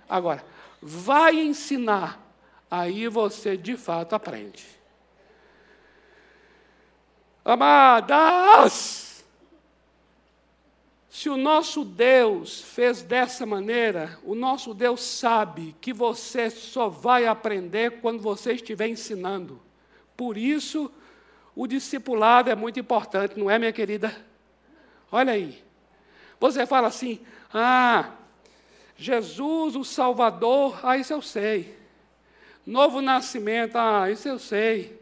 [0.09, 0.45] Agora,
[0.83, 2.21] vai ensinar,
[2.69, 4.67] aí você de fato aprende.
[7.45, 9.00] Amadas,
[11.11, 17.27] se o nosso Deus fez dessa maneira, o nosso Deus sabe que você só vai
[17.27, 19.61] aprender quando você estiver ensinando.
[20.17, 20.89] Por isso,
[21.55, 24.17] o discipulado é muito importante, não é, minha querida?
[25.11, 25.61] Olha aí.
[26.39, 27.19] Você fala assim:
[27.53, 28.13] ah,
[28.97, 31.77] Jesus, o Salvador, ah, isso eu sei.
[32.65, 34.97] Novo nascimento, ah, isso eu sei.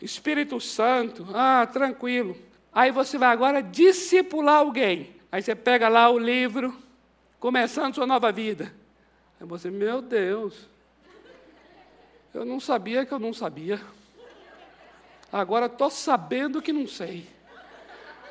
[0.00, 2.46] Espírito Santo, ah, tranquilo.
[2.72, 5.14] Aí você vai agora discipular alguém.
[5.30, 6.76] Aí você pega lá o livro,
[7.38, 8.72] começando sua nova vida.
[9.40, 10.68] Aí você, meu Deus,
[12.32, 13.80] eu não sabia que eu não sabia.
[15.32, 17.28] Agora estou sabendo que não sei.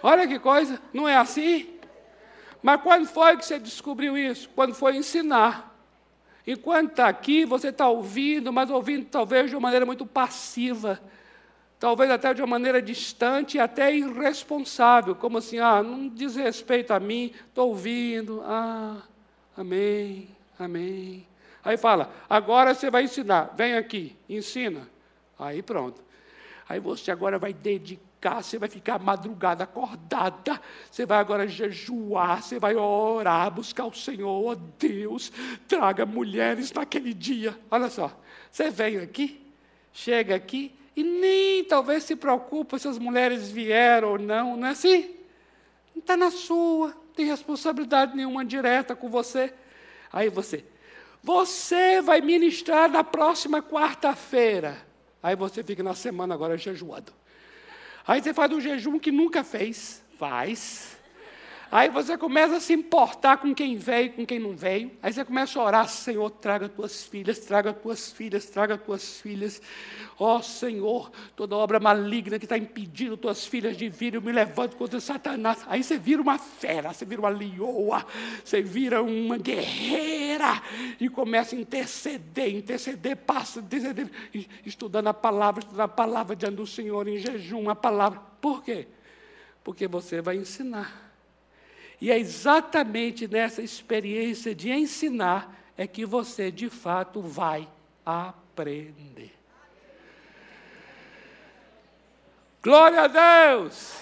[0.02, 1.78] Olha que coisa, não é assim?
[2.62, 4.50] Mas quando foi que você descobriu isso?
[4.56, 5.76] Quando foi ensinar.
[6.46, 11.00] Enquanto está aqui, você está ouvindo, mas ouvindo talvez de uma maneira muito passiva,
[11.80, 16.92] talvez até de uma maneira distante e até irresponsável, como assim, ah, não diz respeito
[16.92, 18.98] a mim, estou ouvindo, ah,
[19.56, 21.26] amém, amém.
[21.64, 24.90] Aí fala, agora você vai ensinar, vem aqui, ensina.
[25.38, 26.02] Aí pronto.
[26.68, 30.60] Aí você agora vai dedicar, você vai ficar madrugada acordada,
[30.90, 35.32] você vai agora jejuar, você vai orar, buscar o Senhor, oh Deus,
[35.68, 37.58] traga mulheres naquele dia.
[37.70, 38.12] Olha só,
[38.52, 39.46] você vem aqui,
[39.94, 44.72] chega aqui e nem talvez se preocupa se as mulheres vieram ou não, não é
[44.72, 45.16] assim?
[45.94, 49.54] Não está na sua, não tem responsabilidade nenhuma direta com você.
[50.12, 50.66] Aí você,
[51.22, 54.76] você vai ministrar na próxima quarta-feira.
[55.22, 57.14] Aí você fica na semana agora jejuando.
[58.08, 60.02] Aí você faz um jejum que nunca fez.
[60.18, 60.97] Faz.
[61.70, 64.92] Aí você começa a se importar com quem veio, com quem não veio.
[65.04, 69.62] Aí você começa a orar, Senhor, traga tuas filhas, traga tuas filhas, traga tuas filhas.
[70.18, 74.32] Ó oh, Senhor, toda obra maligna que está impedindo tuas filhas de vir, eu me
[74.32, 75.66] levanto contra Satanás.
[75.68, 78.06] Aí você vira uma fera, você vira uma leoa,
[78.44, 80.62] você vira uma guerreira
[81.00, 84.10] e começa a interceder, interceder, passa, interceder,
[84.66, 88.22] estudando a palavra, estudando a palavra diante do Senhor em jejum, a palavra.
[88.40, 88.88] Por quê?
[89.64, 91.07] Porque você vai ensinar.
[92.00, 97.68] E é exatamente nessa experiência de ensinar é que você de fato vai
[98.06, 99.34] aprender.
[102.62, 103.96] Glória a Deus!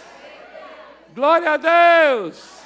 [1.13, 2.65] Glória a Deus!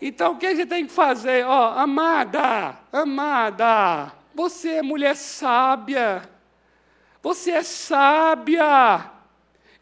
[0.00, 1.44] Então o que você tem que fazer?
[1.46, 6.28] Ó, oh, amada, amada, você é mulher sábia.
[7.22, 9.10] Você é sábia.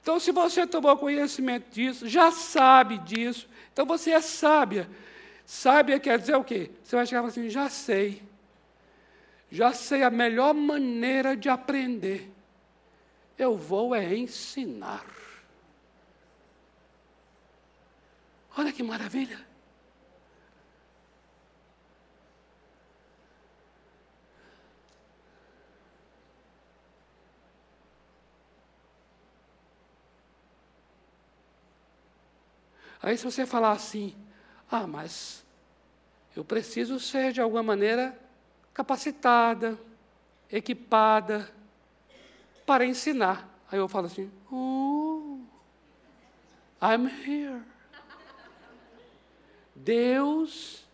[0.01, 4.89] Então, se você tomou conhecimento disso, já sabe disso, então você é sábia.
[5.45, 6.71] Sábia quer dizer o quê?
[6.83, 8.23] Você vai chegar e falar assim: já sei.
[9.51, 12.31] Já sei a melhor maneira de aprender.
[13.37, 15.05] Eu vou é ensinar.
[18.57, 19.52] Olha que maravilha.
[33.03, 34.15] Aí, se você falar assim,
[34.71, 35.45] ah, mas
[36.37, 38.19] eu preciso ser de alguma maneira
[38.73, 39.79] capacitada,
[40.51, 41.53] equipada
[42.65, 43.49] para ensinar.
[43.71, 45.41] Aí eu falo assim, oh,
[46.81, 47.63] I'm here.
[49.75, 50.85] Deus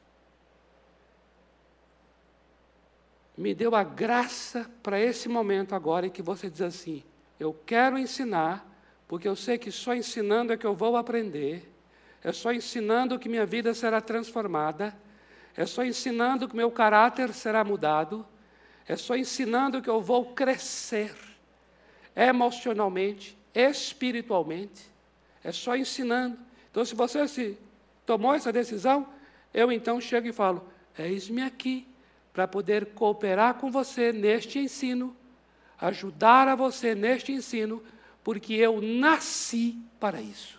[3.37, 7.05] me deu a graça para esse momento agora em que você diz assim:
[7.39, 8.67] eu quero ensinar,
[9.07, 11.73] porque eu sei que só ensinando é que eu vou aprender,
[12.23, 14.97] é só ensinando que minha vida será transformada,
[15.57, 18.27] é só ensinando que meu caráter será mudado,
[18.87, 21.15] é só ensinando que eu vou crescer
[22.17, 24.87] emocionalmente, espiritualmente,
[25.45, 26.39] é só ensinando.
[26.71, 27.59] Então, se você se
[28.05, 29.09] tomou essa decisão,
[29.55, 31.87] eu então chego e falo: Eis-me aqui
[32.33, 35.17] para poder cooperar com você neste ensino,
[35.81, 37.83] ajudar a você neste ensino,
[38.25, 40.58] porque eu nasci para isso.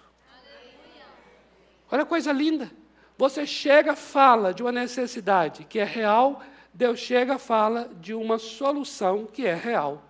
[1.91, 2.71] Olha a coisa linda.
[3.17, 6.41] Você chega, fala de uma necessidade que é real,
[6.73, 10.01] Deus chega, fala de uma solução que é real.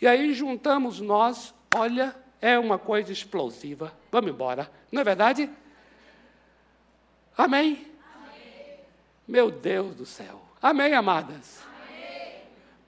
[0.00, 3.92] E aí juntamos nós, olha, é uma coisa explosiva.
[4.10, 5.50] Vamos embora, não é verdade?
[7.36, 7.86] Amém?
[8.14, 8.78] Amém.
[9.28, 10.40] Meu Deus do céu.
[10.62, 11.62] Amém, amadas?
[11.86, 12.42] Amém.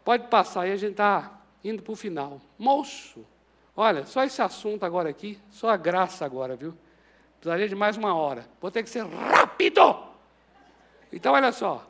[0.05, 2.41] Pode passar aí, a gente está indo para o final.
[2.59, 3.27] Moço,
[3.77, 6.75] olha, só esse assunto agora aqui, só a graça agora, viu?
[7.41, 8.47] Precisaria de mais uma hora.
[8.61, 9.97] Vou ter que ser rápido.
[11.13, 11.87] Então, olha só.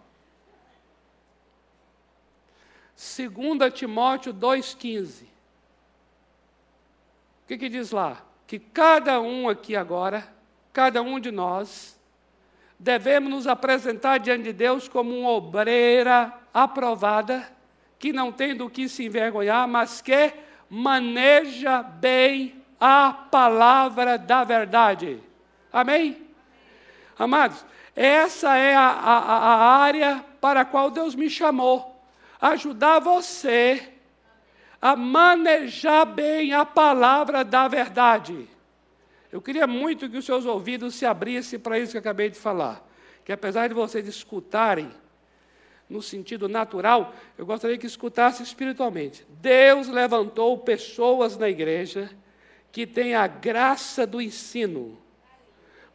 [2.96, 5.22] 2 Timóteo 2,15.
[5.22, 5.26] O
[7.48, 8.22] que, que diz lá?
[8.46, 10.26] Que cada um aqui agora,
[10.72, 11.98] cada um de nós,
[12.78, 17.50] devemos nos apresentar diante de Deus como uma obreira aprovada,
[17.98, 20.34] que não tem do que se envergonhar, mas que
[20.68, 25.27] maneja bem a palavra da verdade.
[25.80, 26.26] Amém?
[27.16, 27.64] Amados,
[27.94, 31.96] essa é a, a, a área para a qual Deus me chamou
[32.40, 33.92] ajudar você
[34.80, 38.48] a manejar bem a palavra da verdade.
[39.30, 42.38] Eu queria muito que os seus ouvidos se abrissem para isso que eu acabei de
[42.38, 42.84] falar.
[43.24, 44.90] Que apesar de vocês escutarem
[45.88, 49.24] no sentido natural, eu gostaria que escutasse espiritualmente.
[49.28, 52.10] Deus levantou pessoas na igreja
[52.72, 54.98] que têm a graça do ensino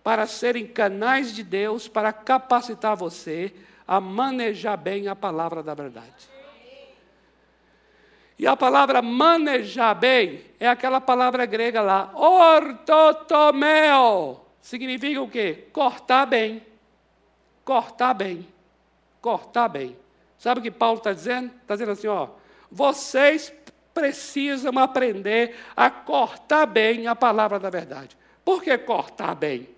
[0.03, 3.53] para serem canais de Deus para capacitar você
[3.87, 6.33] a manejar bem a palavra da verdade.
[8.37, 13.61] E a palavra manejar bem é aquela palavra grega lá, ortotomeo.
[14.61, 15.67] Significa o quê?
[15.71, 16.61] Cortar bem.
[17.63, 18.45] Cortar bem.
[19.21, 19.97] Cortar bem.
[20.37, 21.51] Sabe o que Paulo está dizendo?
[21.61, 22.27] Está dizendo assim, ó,
[22.69, 23.53] vocês
[23.93, 28.17] precisam aprender a cortar bem a palavra da verdade.
[28.43, 29.72] Por que cortar bem?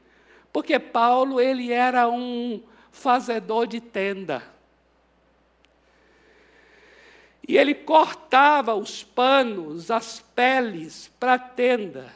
[0.55, 4.41] Porque Paulo, ele era um fazedor de tenda.
[7.45, 12.09] E ele cortava os panos, as peles para a tenda.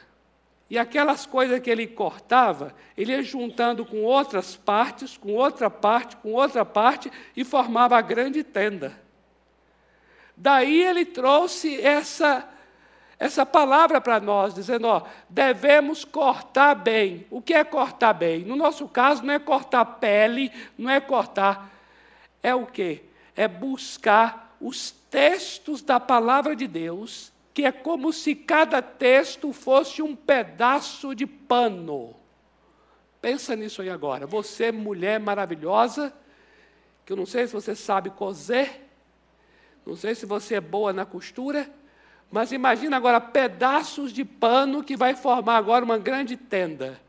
[0.69, 6.15] E aquelas coisas que ele cortava, ele ia juntando com outras partes, com outra parte,
[6.15, 8.97] com outra parte, e formava a grande tenda.
[10.37, 12.47] Daí ele trouxe essa,
[13.19, 17.27] essa palavra para nós, dizendo: ó, devemos cortar bem.
[17.29, 18.45] O que é cortar bem?
[18.45, 21.69] No nosso caso, não é cortar pele, não é cortar.
[22.41, 23.03] É o quê?
[23.35, 30.01] É buscar os textos da palavra de Deus, que é como se cada texto fosse
[30.01, 32.15] um pedaço de pano.
[33.21, 34.25] Pensa nisso aí agora.
[34.25, 36.13] Você, mulher maravilhosa,
[37.05, 38.81] que eu não sei se você sabe coser,
[39.85, 41.69] não sei se você é boa na costura,
[42.31, 46.99] mas imagina agora pedaços de pano que vai formar agora uma grande tenda.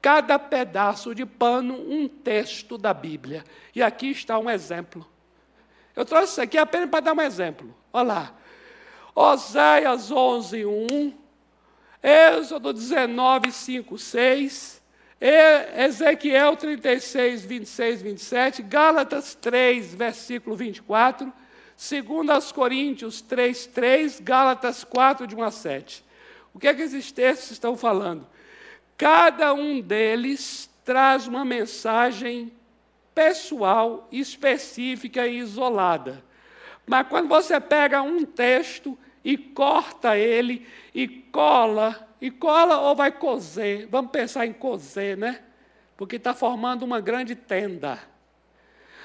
[0.00, 3.44] Cada pedaço de pano, um texto da Bíblia.
[3.74, 5.06] E aqui está um exemplo.
[5.94, 7.74] Eu trouxe isso aqui apenas para dar um exemplo.
[7.92, 8.34] Olha lá.
[9.14, 11.14] Oséias 11, 1.
[12.02, 14.82] Êxodo 19, 5, 6.
[15.76, 18.62] Ezequiel 36, 26, 27.
[18.62, 21.30] Gálatas 3, versículo 24.
[21.80, 24.20] 2 Coríntios 3, 3.
[24.20, 26.04] Gálatas 4, de 1 a 7.
[26.52, 28.26] O que é que esses textos estão falando?
[28.98, 32.52] Cada um deles traz uma mensagem
[33.14, 36.22] pessoal, específica e isolada.
[36.86, 43.10] Mas quando você pega um texto e corta ele e cola, e cola ou vai
[43.10, 45.40] cozer, vamos pensar em cozer, né?
[45.96, 47.98] Porque está formando uma grande tenda.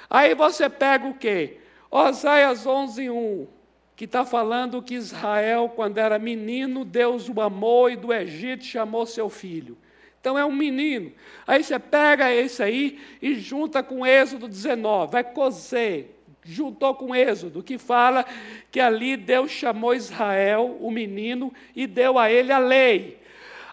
[0.09, 1.61] Aí você pega o quê?
[1.89, 3.47] Oséias 11, 1,
[3.95, 9.05] que está falando que Israel, quando era menino, Deus o amou e do Egito chamou
[9.05, 9.77] seu filho.
[10.19, 11.11] Então é um menino.
[11.45, 17.61] Aí você pega esse aí e junta com Êxodo 19, vai cozer, juntou com Êxodo,
[17.61, 18.25] que fala
[18.71, 23.19] que ali Deus chamou Israel, o menino, e deu a ele a lei.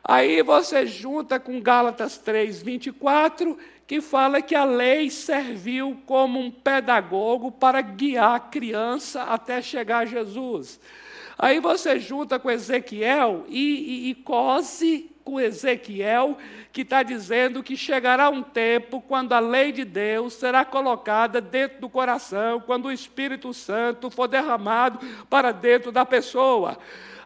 [0.05, 3.57] Aí você junta com Gálatas 3, 24,
[3.87, 9.99] que fala que a lei serviu como um pedagogo para guiar a criança até chegar
[9.99, 10.81] a Jesus.
[11.39, 16.37] Aí você junta com Ezequiel e, e, e cose com Ezequiel,
[16.73, 21.81] que está dizendo que chegará um tempo quando a lei de Deus será colocada dentro
[21.81, 26.79] do coração, quando o Espírito Santo for derramado para dentro da pessoa.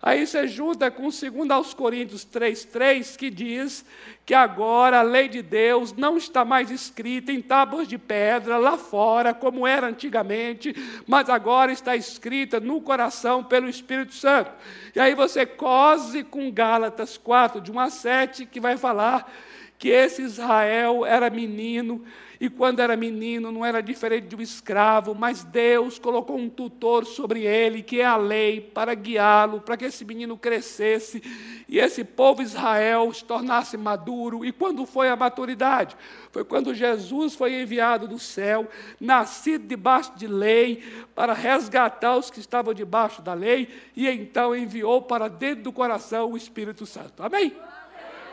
[0.06, 3.84] Aí você junta com 2 aos Coríntios 3,3, que diz
[4.24, 8.78] que agora a lei de Deus não está mais escrita em tábuas de pedra lá
[8.78, 10.72] fora, como era antigamente,
[11.08, 14.52] mas agora está escrita no coração pelo Espírito Santo.
[14.94, 19.28] E aí você cose com Gálatas 4, de 1 a 7, que vai falar
[19.76, 22.04] que esse Israel era menino,
[22.40, 27.06] e quando era menino não era diferente de um escravo, mas Deus colocou um tutor
[27.06, 31.22] sobre ele, que é a lei, para guiá-lo, para que esse menino crescesse
[31.68, 34.44] e esse povo Israel se tornasse maduro.
[34.44, 35.96] E quando foi a maturidade?
[36.30, 38.68] Foi quando Jesus foi enviado do céu,
[39.00, 40.82] nascido debaixo de lei,
[41.14, 46.32] para resgatar os que estavam debaixo da lei, e então enviou para dentro do coração
[46.32, 47.22] o Espírito Santo.
[47.22, 47.56] Amém?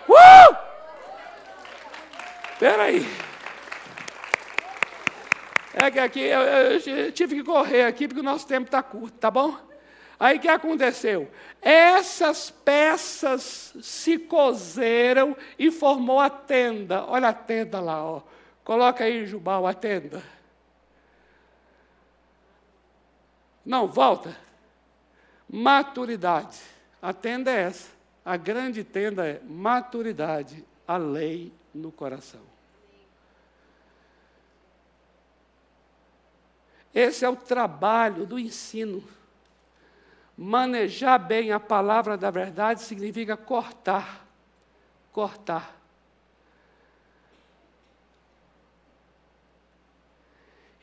[0.09, 0.55] Uh!
[2.53, 3.32] Espera aí.
[5.73, 9.17] É que aqui eu, eu, tive que correr aqui porque o nosso tempo está curto,
[9.17, 9.57] tá bom?
[10.19, 11.29] Aí o que aconteceu?
[11.61, 17.03] Essas peças se cozeram e formou a tenda.
[17.05, 18.21] Olha a tenda lá, ó.
[18.63, 20.21] Coloca aí, Jubal, a tenda.
[23.65, 24.37] Não, volta.
[25.49, 26.59] Maturidade.
[27.01, 27.91] A tenda é essa.
[28.23, 32.52] A grande tenda é maturidade, a lei no coração.
[36.93, 39.03] Esse é o trabalho do ensino.
[40.37, 44.25] Manejar bem a palavra da verdade significa cortar.
[45.11, 45.75] Cortar.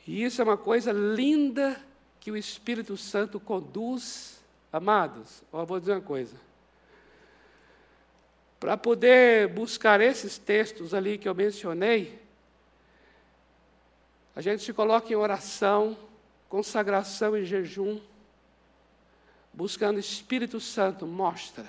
[0.05, 1.79] E isso é uma coisa linda
[2.19, 4.41] que o Espírito Santo conduz.
[4.73, 6.35] Amados, vou dizer uma coisa.
[8.59, 12.21] Para poder buscar esses textos ali que eu mencionei,
[14.35, 15.97] a gente se coloca em oração,
[16.47, 17.99] consagração e jejum,
[19.53, 21.65] buscando Espírito Santo, mostra.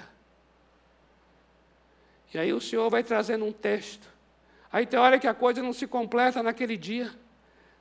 [2.32, 4.08] E aí o Senhor vai trazendo um texto.
[4.72, 7.12] Aí tem hora que a coisa não se completa naquele dia.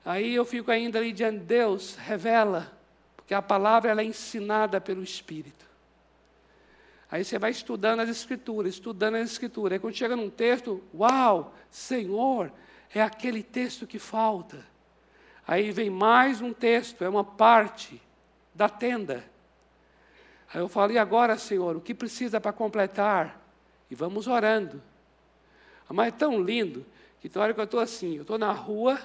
[0.03, 2.71] Aí eu fico ainda ali diante de Deus, revela,
[3.15, 5.65] porque a palavra ela é ensinada pelo Espírito.
[7.09, 9.73] Aí você vai estudando as Escrituras, estudando as Escrituras.
[9.73, 12.51] Aí quando chega num texto, uau, Senhor,
[12.93, 14.65] é aquele texto que falta.
[15.47, 18.01] Aí vem mais um texto, é uma parte
[18.53, 19.23] da tenda.
[20.53, 23.39] Aí eu falo, e agora, Senhor, o que precisa para completar?
[23.89, 24.81] E vamos orando.
[25.89, 26.85] Mas é tão lindo
[27.19, 28.99] que tem hora que eu estou assim, eu estou na rua,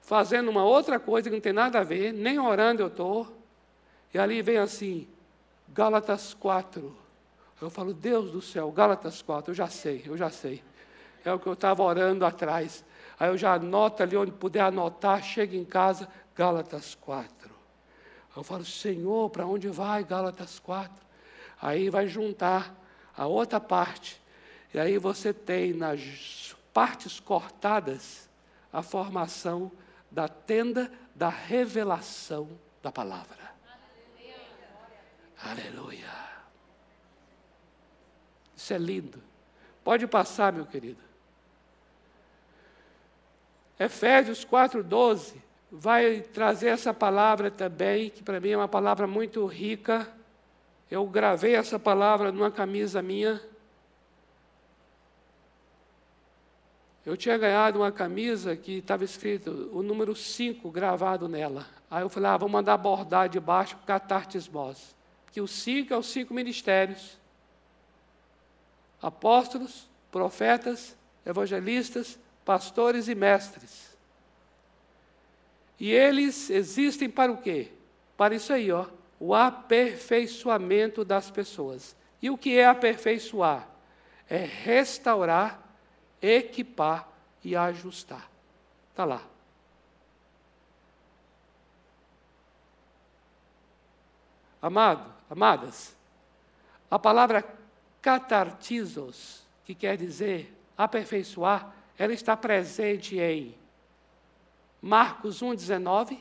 [0.00, 3.36] fazendo uma outra coisa que não tem nada a ver, nem orando eu estou,
[4.12, 5.08] e ali vem assim,
[5.68, 6.94] Gálatas 4.
[7.60, 10.62] Eu falo, Deus do céu, Gálatas 4, eu já sei, eu já sei.
[11.24, 12.84] É o que eu estava orando atrás.
[13.18, 17.50] Aí eu já anoto ali onde puder anotar, chega em casa, Gálatas 4.
[18.36, 20.92] Eu falo, Senhor, para onde vai Gálatas 4?
[21.60, 22.74] Aí vai juntar
[23.16, 24.20] a outra parte.
[24.72, 28.28] E aí você tem nas partes cortadas
[28.72, 29.70] a formação
[30.10, 32.48] da tenda da revelação
[32.82, 33.52] da palavra.
[35.44, 35.66] Aleluia.
[35.66, 36.22] Aleluia.
[38.56, 39.22] Isso é lindo.
[39.84, 41.11] Pode passar, meu querido.
[43.82, 45.34] Efésios 4,12
[45.70, 50.08] vai trazer essa palavra também, que para mim é uma palavra muito rica.
[50.88, 53.42] Eu gravei essa palavra numa camisa minha.
[57.04, 61.66] Eu tinha ganhado uma camisa que estava escrito o número 5 gravado nela.
[61.90, 64.94] Aí eu falei, ah, vou mandar bordar debaixo catartismos.
[65.32, 67.18] Que o 5 é os cinco ministérios.
[69.00, 73.96] Apóstolos, profetas, evangelistas, pastores e mestres.
[75.78, 77.72] E eles existem para o quê?
[78.16, 78.86] Para isso aí, ó,
[79.18, 81.96] o aperfeiçoamento das pessoas.
[82.20, 83.68] E o que é aperfeiçoar?
[84.28, 85.60] É restaurar,
[86.20, 87.08] equipar
[87.42, 88.30] e ajustar.
[88.90, 89.22] Está lá.
[94.60, 95.96] Amado, amadas,
[96.88, 97.44] a palavra
[98.00, 103.54] catartizos, que que quer dizer aperfeiçoar, ela está presente em
[104.80, 106.18] Marcos 1,19,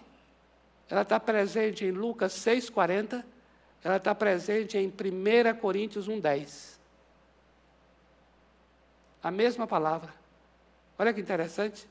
[0.87, 3.25] ela está presente em Lucas 6,40,
[3.83, 6.77] ela está presente em 1 Coríntios 1,10.
[9.23, 10.13] A mesma palavra.
[10.99, 11.87] Olha que interessante.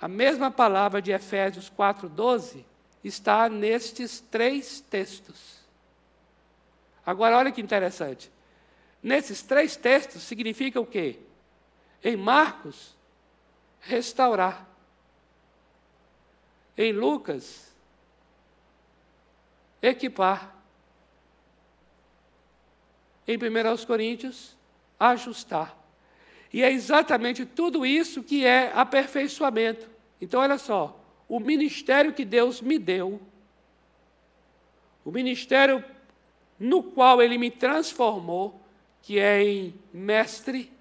[0.00, 2.64] A mesma palavra de Efésios 4,12
[3.02, 5.58] está nestes três textos.
[7.04, 8.30] Agora, olha que interessante.
[9.02, 11.18] Nesses três textos significa o quê?
[12.04, 12.96] Em Marcos,
[13.80, 14.66] restaurar.
[16.76, 17.72] Em Lucas,
[19.82, 20.54] equipar.
[23.26, 24.56] Em 1 Coríntios,
[24.98, 25.76] ajustar.
[26.52, 29.88] E é exatamente tudo isso que é aperfeiçoamento.
[30.20, 30.98] Então, olha só,
[31.28, 33.20] o ministério que Deus me deu,
[35.04, 35.84] o ministério
[36.58, 38.60] no qual Ele me transformou,
[39.02, 40.72] que é em mestre,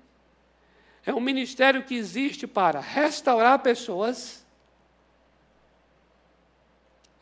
[1.08, 4.45] é um ministério que existe para restaurar pessoas,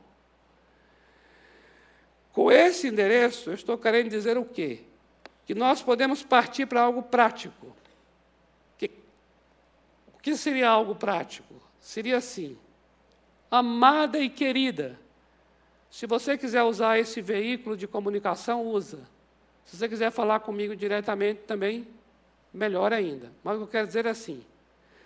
[2.33, 4.81] Com esse endereço, eu estou querendo dizer o quê?
[5.47, 7.77] Que nós podemos partir para algo prático.
[8.77, 8.91] Que,
[10.13, 11.55] o que seria algo prático?
[11.81, 12.59] Seria assim:
[13.51, 14.99] amada e querida,
[15.95, 19.09] se você quiser usar esse veículo de comunicação, usa.
[19.65, 21.87] Se você quiser falar comigo diretamente também,
[22.53, 23.31] melhor ainda.
[23.45, 24.45] Mas o que eu quero dizer é assim: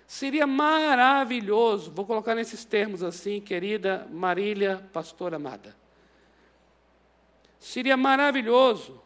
[0.06, 5.76] seria maravilhoso, vou colocar nesses termos assim, querida Marília, pastora amada.
[7.60, 8.98] Seria maravilhoso,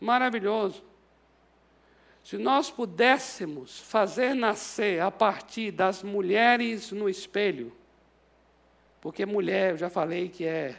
[0.00, 0.82] maravilhoso,
[2.24, 7.78] se nós pudéssemos fazer nascer a partir das mulheres no espelho
[9.00, 10.76] porque mulher, eu já falei que é.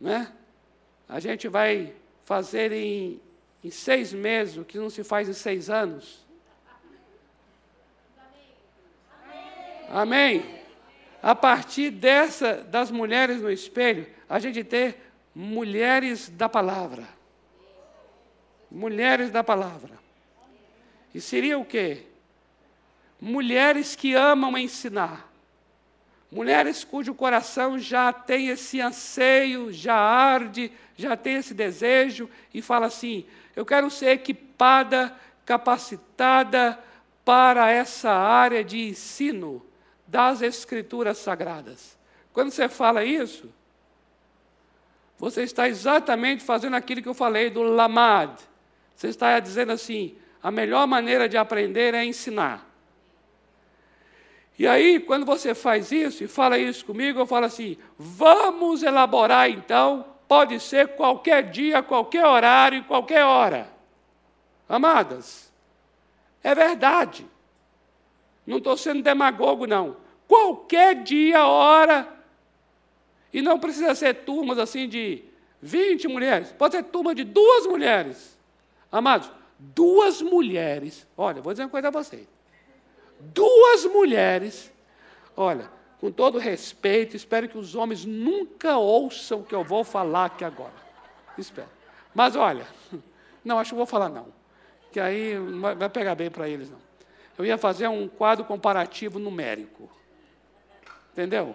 [0.00, 0.32] Né?
[1.08, 1.94] A gente vai
[2.24, 3.20] fazer em,
[3.62, 6.26] em seis meses o que não se faz em seis anos.
[9.90, 10.58] Amém.
[11.22, 14.96] A partir dessa, das mulheres no espelho, a gente ter
[15.34, 17.08] mulheres da palavra.
[18.70, 19.98] Mulheres da palavra.
[21.14, 22.04] E seria o quê?
[23.20, 25.27] Mulheres que amam ensinar.
[26.30, 32.86] Mulheres cujo coração já tem esse anseio, já arde, já tem esse desejo e fala
[32.86, 33.24] assim:
[33.56, 35.14] eu quero ser equipada,
[35.46, 36.78] capacitada
[37.24, 39.64] para essa área de ensino
[40.06, 41.96] das Escrituras Sagradas.
[42.32, 43.52] Quando você fala isso,
[45.18, 48.38] você está exatamente fazendo aquilo que eu falei do lamad.
[48.94, 52.67] Você está dizendo assim: a melhor maneira de aprender é ensinar.
[54.58, 59.48] E aí, quando você faz isso e fala isso comigo, eu falo assim: vamos elaborar
[59.48, 63.72] então, pode ser qualquer dia, qualquer horário, qualquer hora.
[64.68, 65.52] Amadas,
[66.42, 67.24] é verdade.
[68.44, 69.96] Não estou sendo demagogo, não.
[70.26, 72.08] Qualquer dia, hora.
[73.32, 75.22] E não precisa ser turmas assim de
[75.62, 78.36] 20 mulheres, pode ser turma de duas mulheres.
[78.90, 81.06] Amados, duas mulheres.
[81.16, 82.37] Olha, vou dizer uma coisa a vocês
[83.20, 84.72] duas mulheres.
[85.36, 90.26] Olha, com todo respeito, espero que os homens nunca ouçam o que eu vou falar
[90.26, 90.72] aqui agora.
[91.36, 91.68] Espero.
[92.14, 92.66] Mas olha,
[93.44, 94.26] não, acho que vou falar não,
[94.92, 96.78] que aí não vai pegar bem para eles não.
[97.36, 99.88] Eu ia fazer um quadro comparativo numérico.
[101.12, 101.54] Entendeu?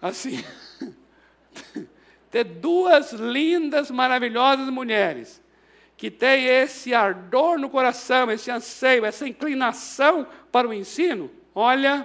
[0.00, 0.44] Assim,
[2.30, 5.41] ter duas lindas, maravilhosas mulheres
[6.02, 12.04] que têm esse ardor no coração, esse anseio, essa inclinação para o ensino, olha,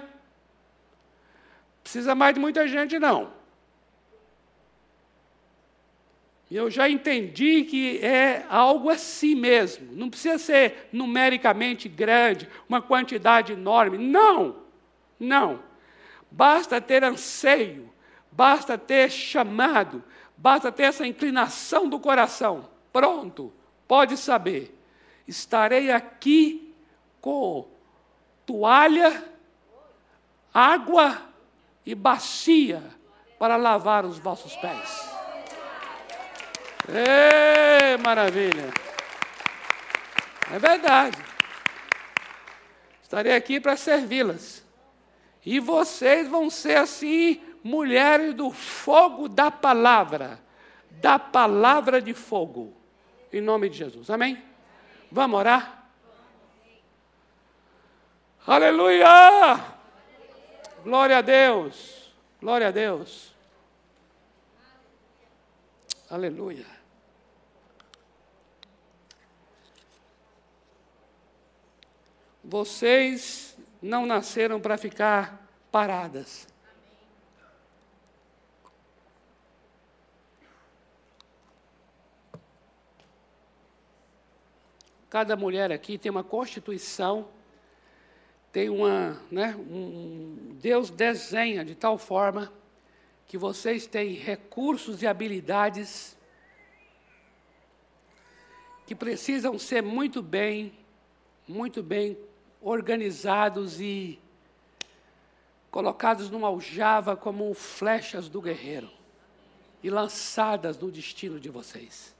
[1.82, 3.32] precisa mais de muita gente não.
[6.48, 9.92] Eu já entendi que é algo assim mesmo.
[9.96, 13.98] Não precisa ser numericamente grande, uma quantidade enorme.
[13.98, 14.62] Não,
[15.18, 15.60] não.
[16.30, 17.92] Basta ter anseio,
[18.30, 20.04] basta ter chamado,
[20.36, 22.68] basta ter essa inclinação do coração.
[22.92, 23.57] Pronto,
[23.88, 24.78] pode saber.
[25.26, 26.74] Estarei aqui
[27.20, 27.66] com
[28.46, 29.24] toalha,
[30.54, 31.20] água
[31.84, 32.82] e bacia
[33.38, 35.10] para lavar os vossos pés.
[36.88, 38.72] Ê, maravilha!
[40.50, 41.18] É verdade.
[43.02, 44.64] Estarei aqui para servi-las.
[45.44, 50.40] E vocês vão ser assim, mulheres do fogo da palavra,
[50.90, 52.77] da palavra de fogo.
[53.32, 54.10] Em nome de Jesus.
[54.10, 54.42] Amém?
[55.10, 55.90] Vamos orar?
[58.46, 59.06] Aleluia!
[60.82, 62.14] Glória a Deus.
[62.40, 63.34] Glória a Deus.
[66.10, 66.64] Aleluia.
[72.42, 76.48] Vocês não nasceram para ficar paradas.
[85.10, 87.28] Cada mulher aqui tem uma constituição,
[88.52, 92.52] tem uma, né, um, Deus desenha de tal forma
[93.26, 96.16] que vocês têm recursos e habilidades
[98.86, 100.72] que precisam ser muito bem,
[101.46, 102.18] muito bem
[102.60, 104.18] organizados e
[105.70, 108.90] colocados numa aljava como flechas do guerreiro
[109.82, 112.14] e lançadas no destino de vocês.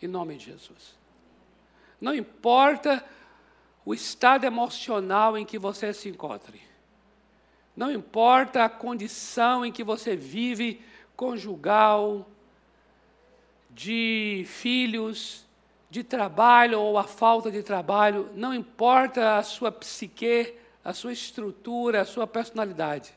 [0.00, 1.05] Em nome de Jesus.
[2.00, 3.04] Não importa
[3.84, 6.60] o estado emocional em que você se encontre.
[7.76, 10.82] Não importa a condição em que você vive,
[11.14, 12.26] conjugal,
[13.70, 15.46] de filhos,
[15.90, 22.00] de trabalho ou a falta de trabalho, não importa a sua psique, a sua estrutura,
[22.00, 23.12] a sua personalidade.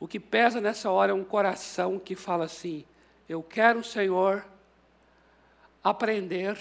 [0.00, 2.84] O que pesa nessa hora é um coração que fala assim:
[3.28, 4.44] Eu quero, Senhor,
[5.84, 6.58] aprender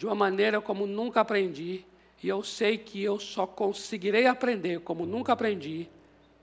[0.00, 1.84] de uma maneira como nunca aprendi,
[2.22, 5.90] e eu sei que eu só conseguirei aprender como nunca aprendi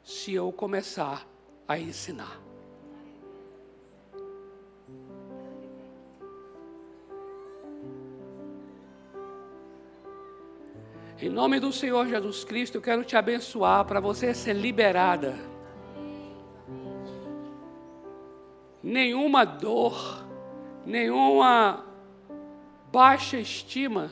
[0.03, 1.27] se eu começar
[1.67, 2.39] a ensinar.
[11.19, 15.35] Em nome do Senhor Jesus Cristo, eu quero te abençoar para você ser liberada.
[18.83, 20.23] Nenhuma dor,
[20.85, 21.86] nenhuma
[22.91, 24.11] baixa estima,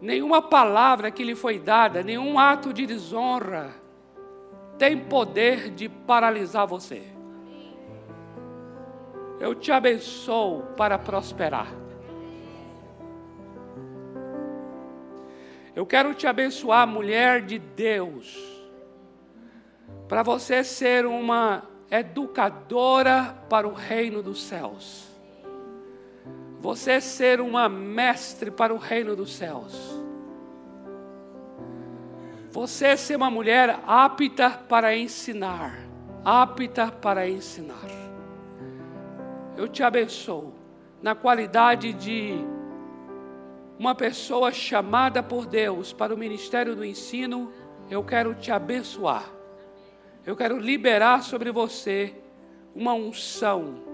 [0.00, 3.80] nenhuma palavra que lhe foi dada, nenhum ato de desonra
[4.80, 7.02] tem poder de paralisar você.
[9.38, 11.68] Eu te abençoo para prosperar.
[15.76, 18.38] Eu quero te abençoar, mulher de Deus,
[20.08, 25.09] para você ser uma educadora para o reino dos céus.
[26.60, 29.98] Você ser uma mestre para o reino dos céus.
[32.52, 35.78] Você ser uma mulher apta para ensinar,
[36.24, 37.88] apta para ensinar.
[39.56, 40.52] Eu te abençoo
[41.02, 42.34] na qualidade de
[43.78, 47.50] uma pessoa chamada por Deus para o ministério do ensino,
[47.90, 49.24] eu quero te abençoar.
[50.26, 52.14] Eu quero liberar sobre você
[52.74, 53.89] uma unção,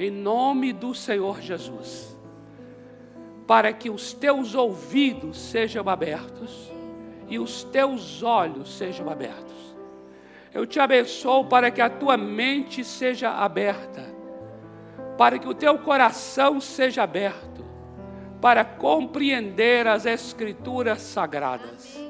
[0.00, 2.16] em nome do Senhor Jesus,
[3.46, 6.72] para que os teus ouvidos sejam abertos
[7.28, 9.76] e os teus olhos sejam abertos.
[10.54, 14.02] Eu te abençoo para que a tua mente seja aberta,
[15.18, 17.62] para que o teu coração seja aberto
[18.40, 22.00] para compreender as Escrituras sagradas.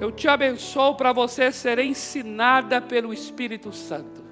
[0.00, 4.23] Eu te abençoo para você ser ensinada pelo Espírito Santo.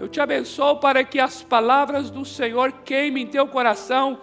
[0.00, 4.18] Eu te abençoo para que as palavras do Senhor queimem em teu coração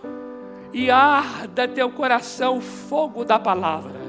[0.73, 4.05] e arda teu coração o fogo da palavra.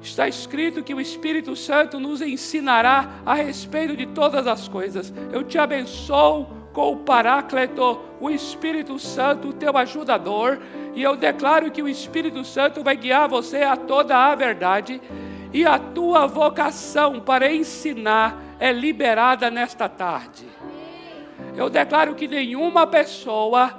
[0.00, 5.12] Está escrito que o Espírito Santo nos ensinará a respeito de todas as coisas.
[5.32, 10.58] Eu te abençoo com o Paráclito, o Espírito Santo, o teu ajudador,
[10.94, 15.00] e eu declaro que o Espírito Santo vai guiar você a toda a verdade,
[15.52, 20.46] e a tua vocação para ensinar é liberada nesta tarde.
[21.56, 23.74] Eu declaro que nenhuma pessoa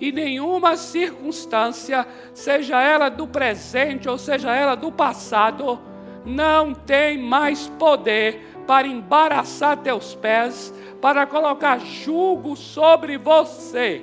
[0.00, 5.80] e nenhuma circunstância, seja ela do presente ou seja ela do passado,
[6.24, 14.02] não tem mais poder para embaraçar teus pés, para colocar jugo sobre você.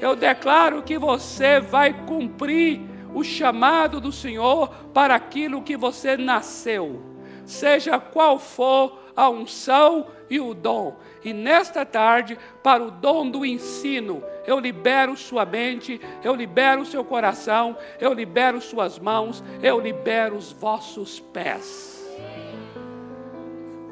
[0.00, 2.80] Eu declaro que você vai cumprir
[3.14, 7.02] o chamado do Senhor para aquilo que você nasceu,
[7.46, 10.96] seja qual for a unção e o dom.
[11.24, 17.04] E nesta tarde, para o dom do ensino, eu libero sua mente, eu libero seu
[17.04, 21.94] coração, eu libero suas mãos, eu libero os vossos pés.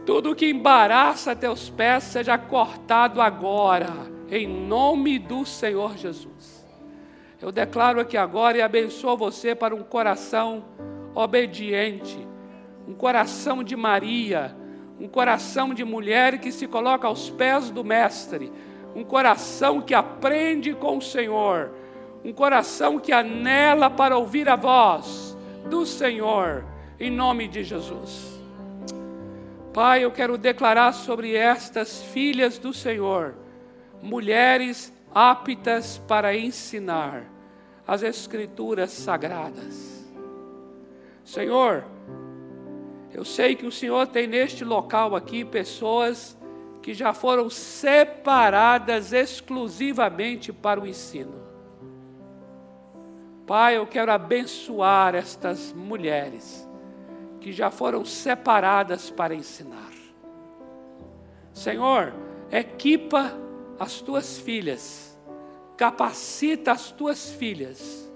[0.04, 3.88] Tudo que embaraça teus pés seja cortado agora,
[4.28, 6.61] em nome do Senhor Jesus.
[7.42, 10.64] Eu declaro aqui agora e abençoo você para um coração
[11.14, 12.16] obediente,
[12.88, 14.56] um coração de Maria
[15.02, 18.52] um coração de mulher que se coloca aos pés do Mestre,
[18.94, 21.72] um coração que aprende com o Senhor,
[22.24, 25.36] um coração que anela para ouvir a voz
[25.68, 26.64] do Senhor,
[27.00, 28.40] em nome de Jesus.
[29.74, 33.34] Pai, eu quero declarar sobre estas filhas do Senhor,
[34.00, 37.31] mulheres aptas para ensinar
[37.86, 40.04] as Escrituras sagradas.
[41.24, 41.84] Senhor,
[43.12, 46.36] eu sei que o Senhor tem neste local aqui pessoas
[46.80, 51.42] que já foram separadas exclusivamente para o ensino.
[53.46, 56.68] Pai, eu quero abençoar estas mulheres
[57.40, 59.90] que já foram separadas para ensinar.
[61.52, 62.14] Senhor,
[62.50, 63.32] equipa
[63.78, 65.11] as tuas filhas,
[65.82, 68.08] capacita as tuas filhas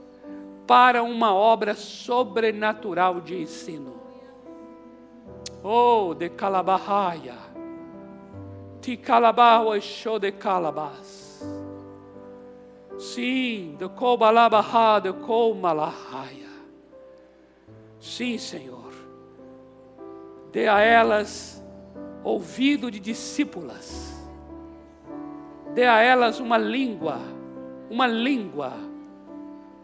[0.68, 4.00] para uma obra sobrenatural de ensino.
[5.64, 7.34] Oh, de Calabahaya.
[8.80, 11.44] Ti Calabawa show de Calabas.
[13.00, 16.52] Sim, de Kobalabaha, de Komalahaya.
[17.98, 18.92] Sim, Senhor.
[20.52, 21.60] Dê a elas
[22.22, 24.24] ouvido de discípulas.
[25.74, 27.34] Dê a elas uma língua,
[27.90, 28.72] uma língua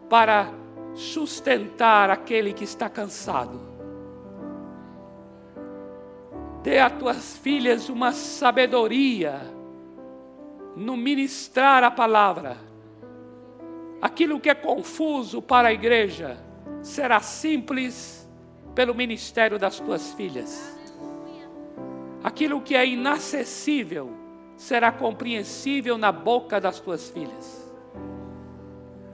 [0.09, 0.51] para
[0.93, 3.73] sustentar aquele que está cansado
[6.63, 9.41] Dê a tuas filhas uma sabedoria
[10.77, 12.57] no ministrar a palavra.
[14.01, 16.37] Aquilo que é confuso para a igreja
[16.81, 18.29] será simples
[18.73, 20.73] pelo ministério das tuas filhas.
[22.23, 24.11] Aquilo que é inacessível
[24.55, 27.52] será compreensível na boca das tuas filhas.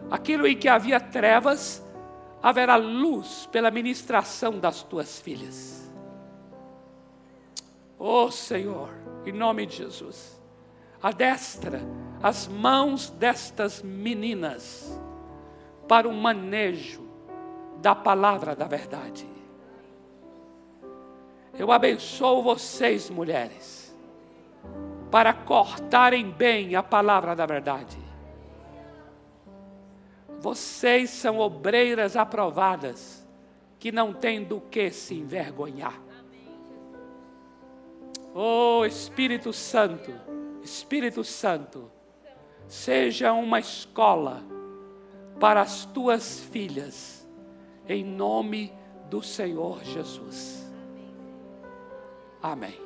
[0.09, 1.83] Aquilo em que havia trevas,
[2.41, 5.91] haverá luz pela ministração das tuas filhas.
[7.97, 8.89] Oh Senhor,
[9.25, 10.41] em nome de Jesus,
[11.03, 11.81] adestra
[12.23, 14.99] as mãos destas meninas
[15.87, 17.07] para o manejo
[17.81, 19.27] da palavra da verdade.
[21.53, 23.93] Eu abençoo vocês, mulheres,
[25.11, 28.08] para cortarem bem a palavra da verdade.
[30.39, 33.27] Vocês são obreiras aprovadas,
[33.77, 35.99] que não têm do que se envergonhar.
[38.33, 40.13] Oh Espírito Santo,
[40.63, 41.91] Espírito Santo,
[42.67, 44.43] seja uma escola
[45.39, 47.27] para as tuas filhas,
[47.87, 48.73] em nome
[49.09, 50.69] do Senhor Jesus.
[52.41, 52.79] Amém.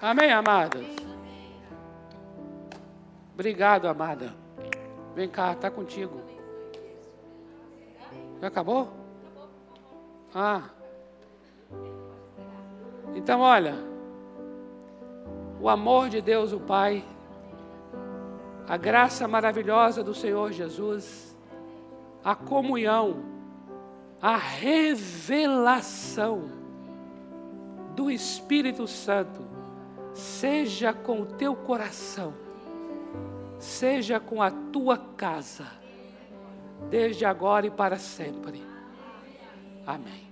[0.00, 0.84] Amém, amadas?
[3.32, 4.34] Obrigado, amada.
[5.14, 6.20] Vem cá, está contigo.
[8.40, 8.92] Já acabou?
[10.34, 10.62] Ah.
[13.14, 13.74] Então, olha.
[15.58, 17.02] O amor de Deus, o Pai,
[18.68, 21.34] a graça maravilhosa do Senhor Jesus,
[22.22, 23.24] a comunhão,
[24.20, 25.86] a revelação
[27.94, 29.55] do Espírito Santo,
[30.16, 32.32] seja com o teu coração,
[33.58, 35.66] seja com a tua casa,
[36.88, 38.64] desde agora e para sempre.
[39.86, 40.26] Amém.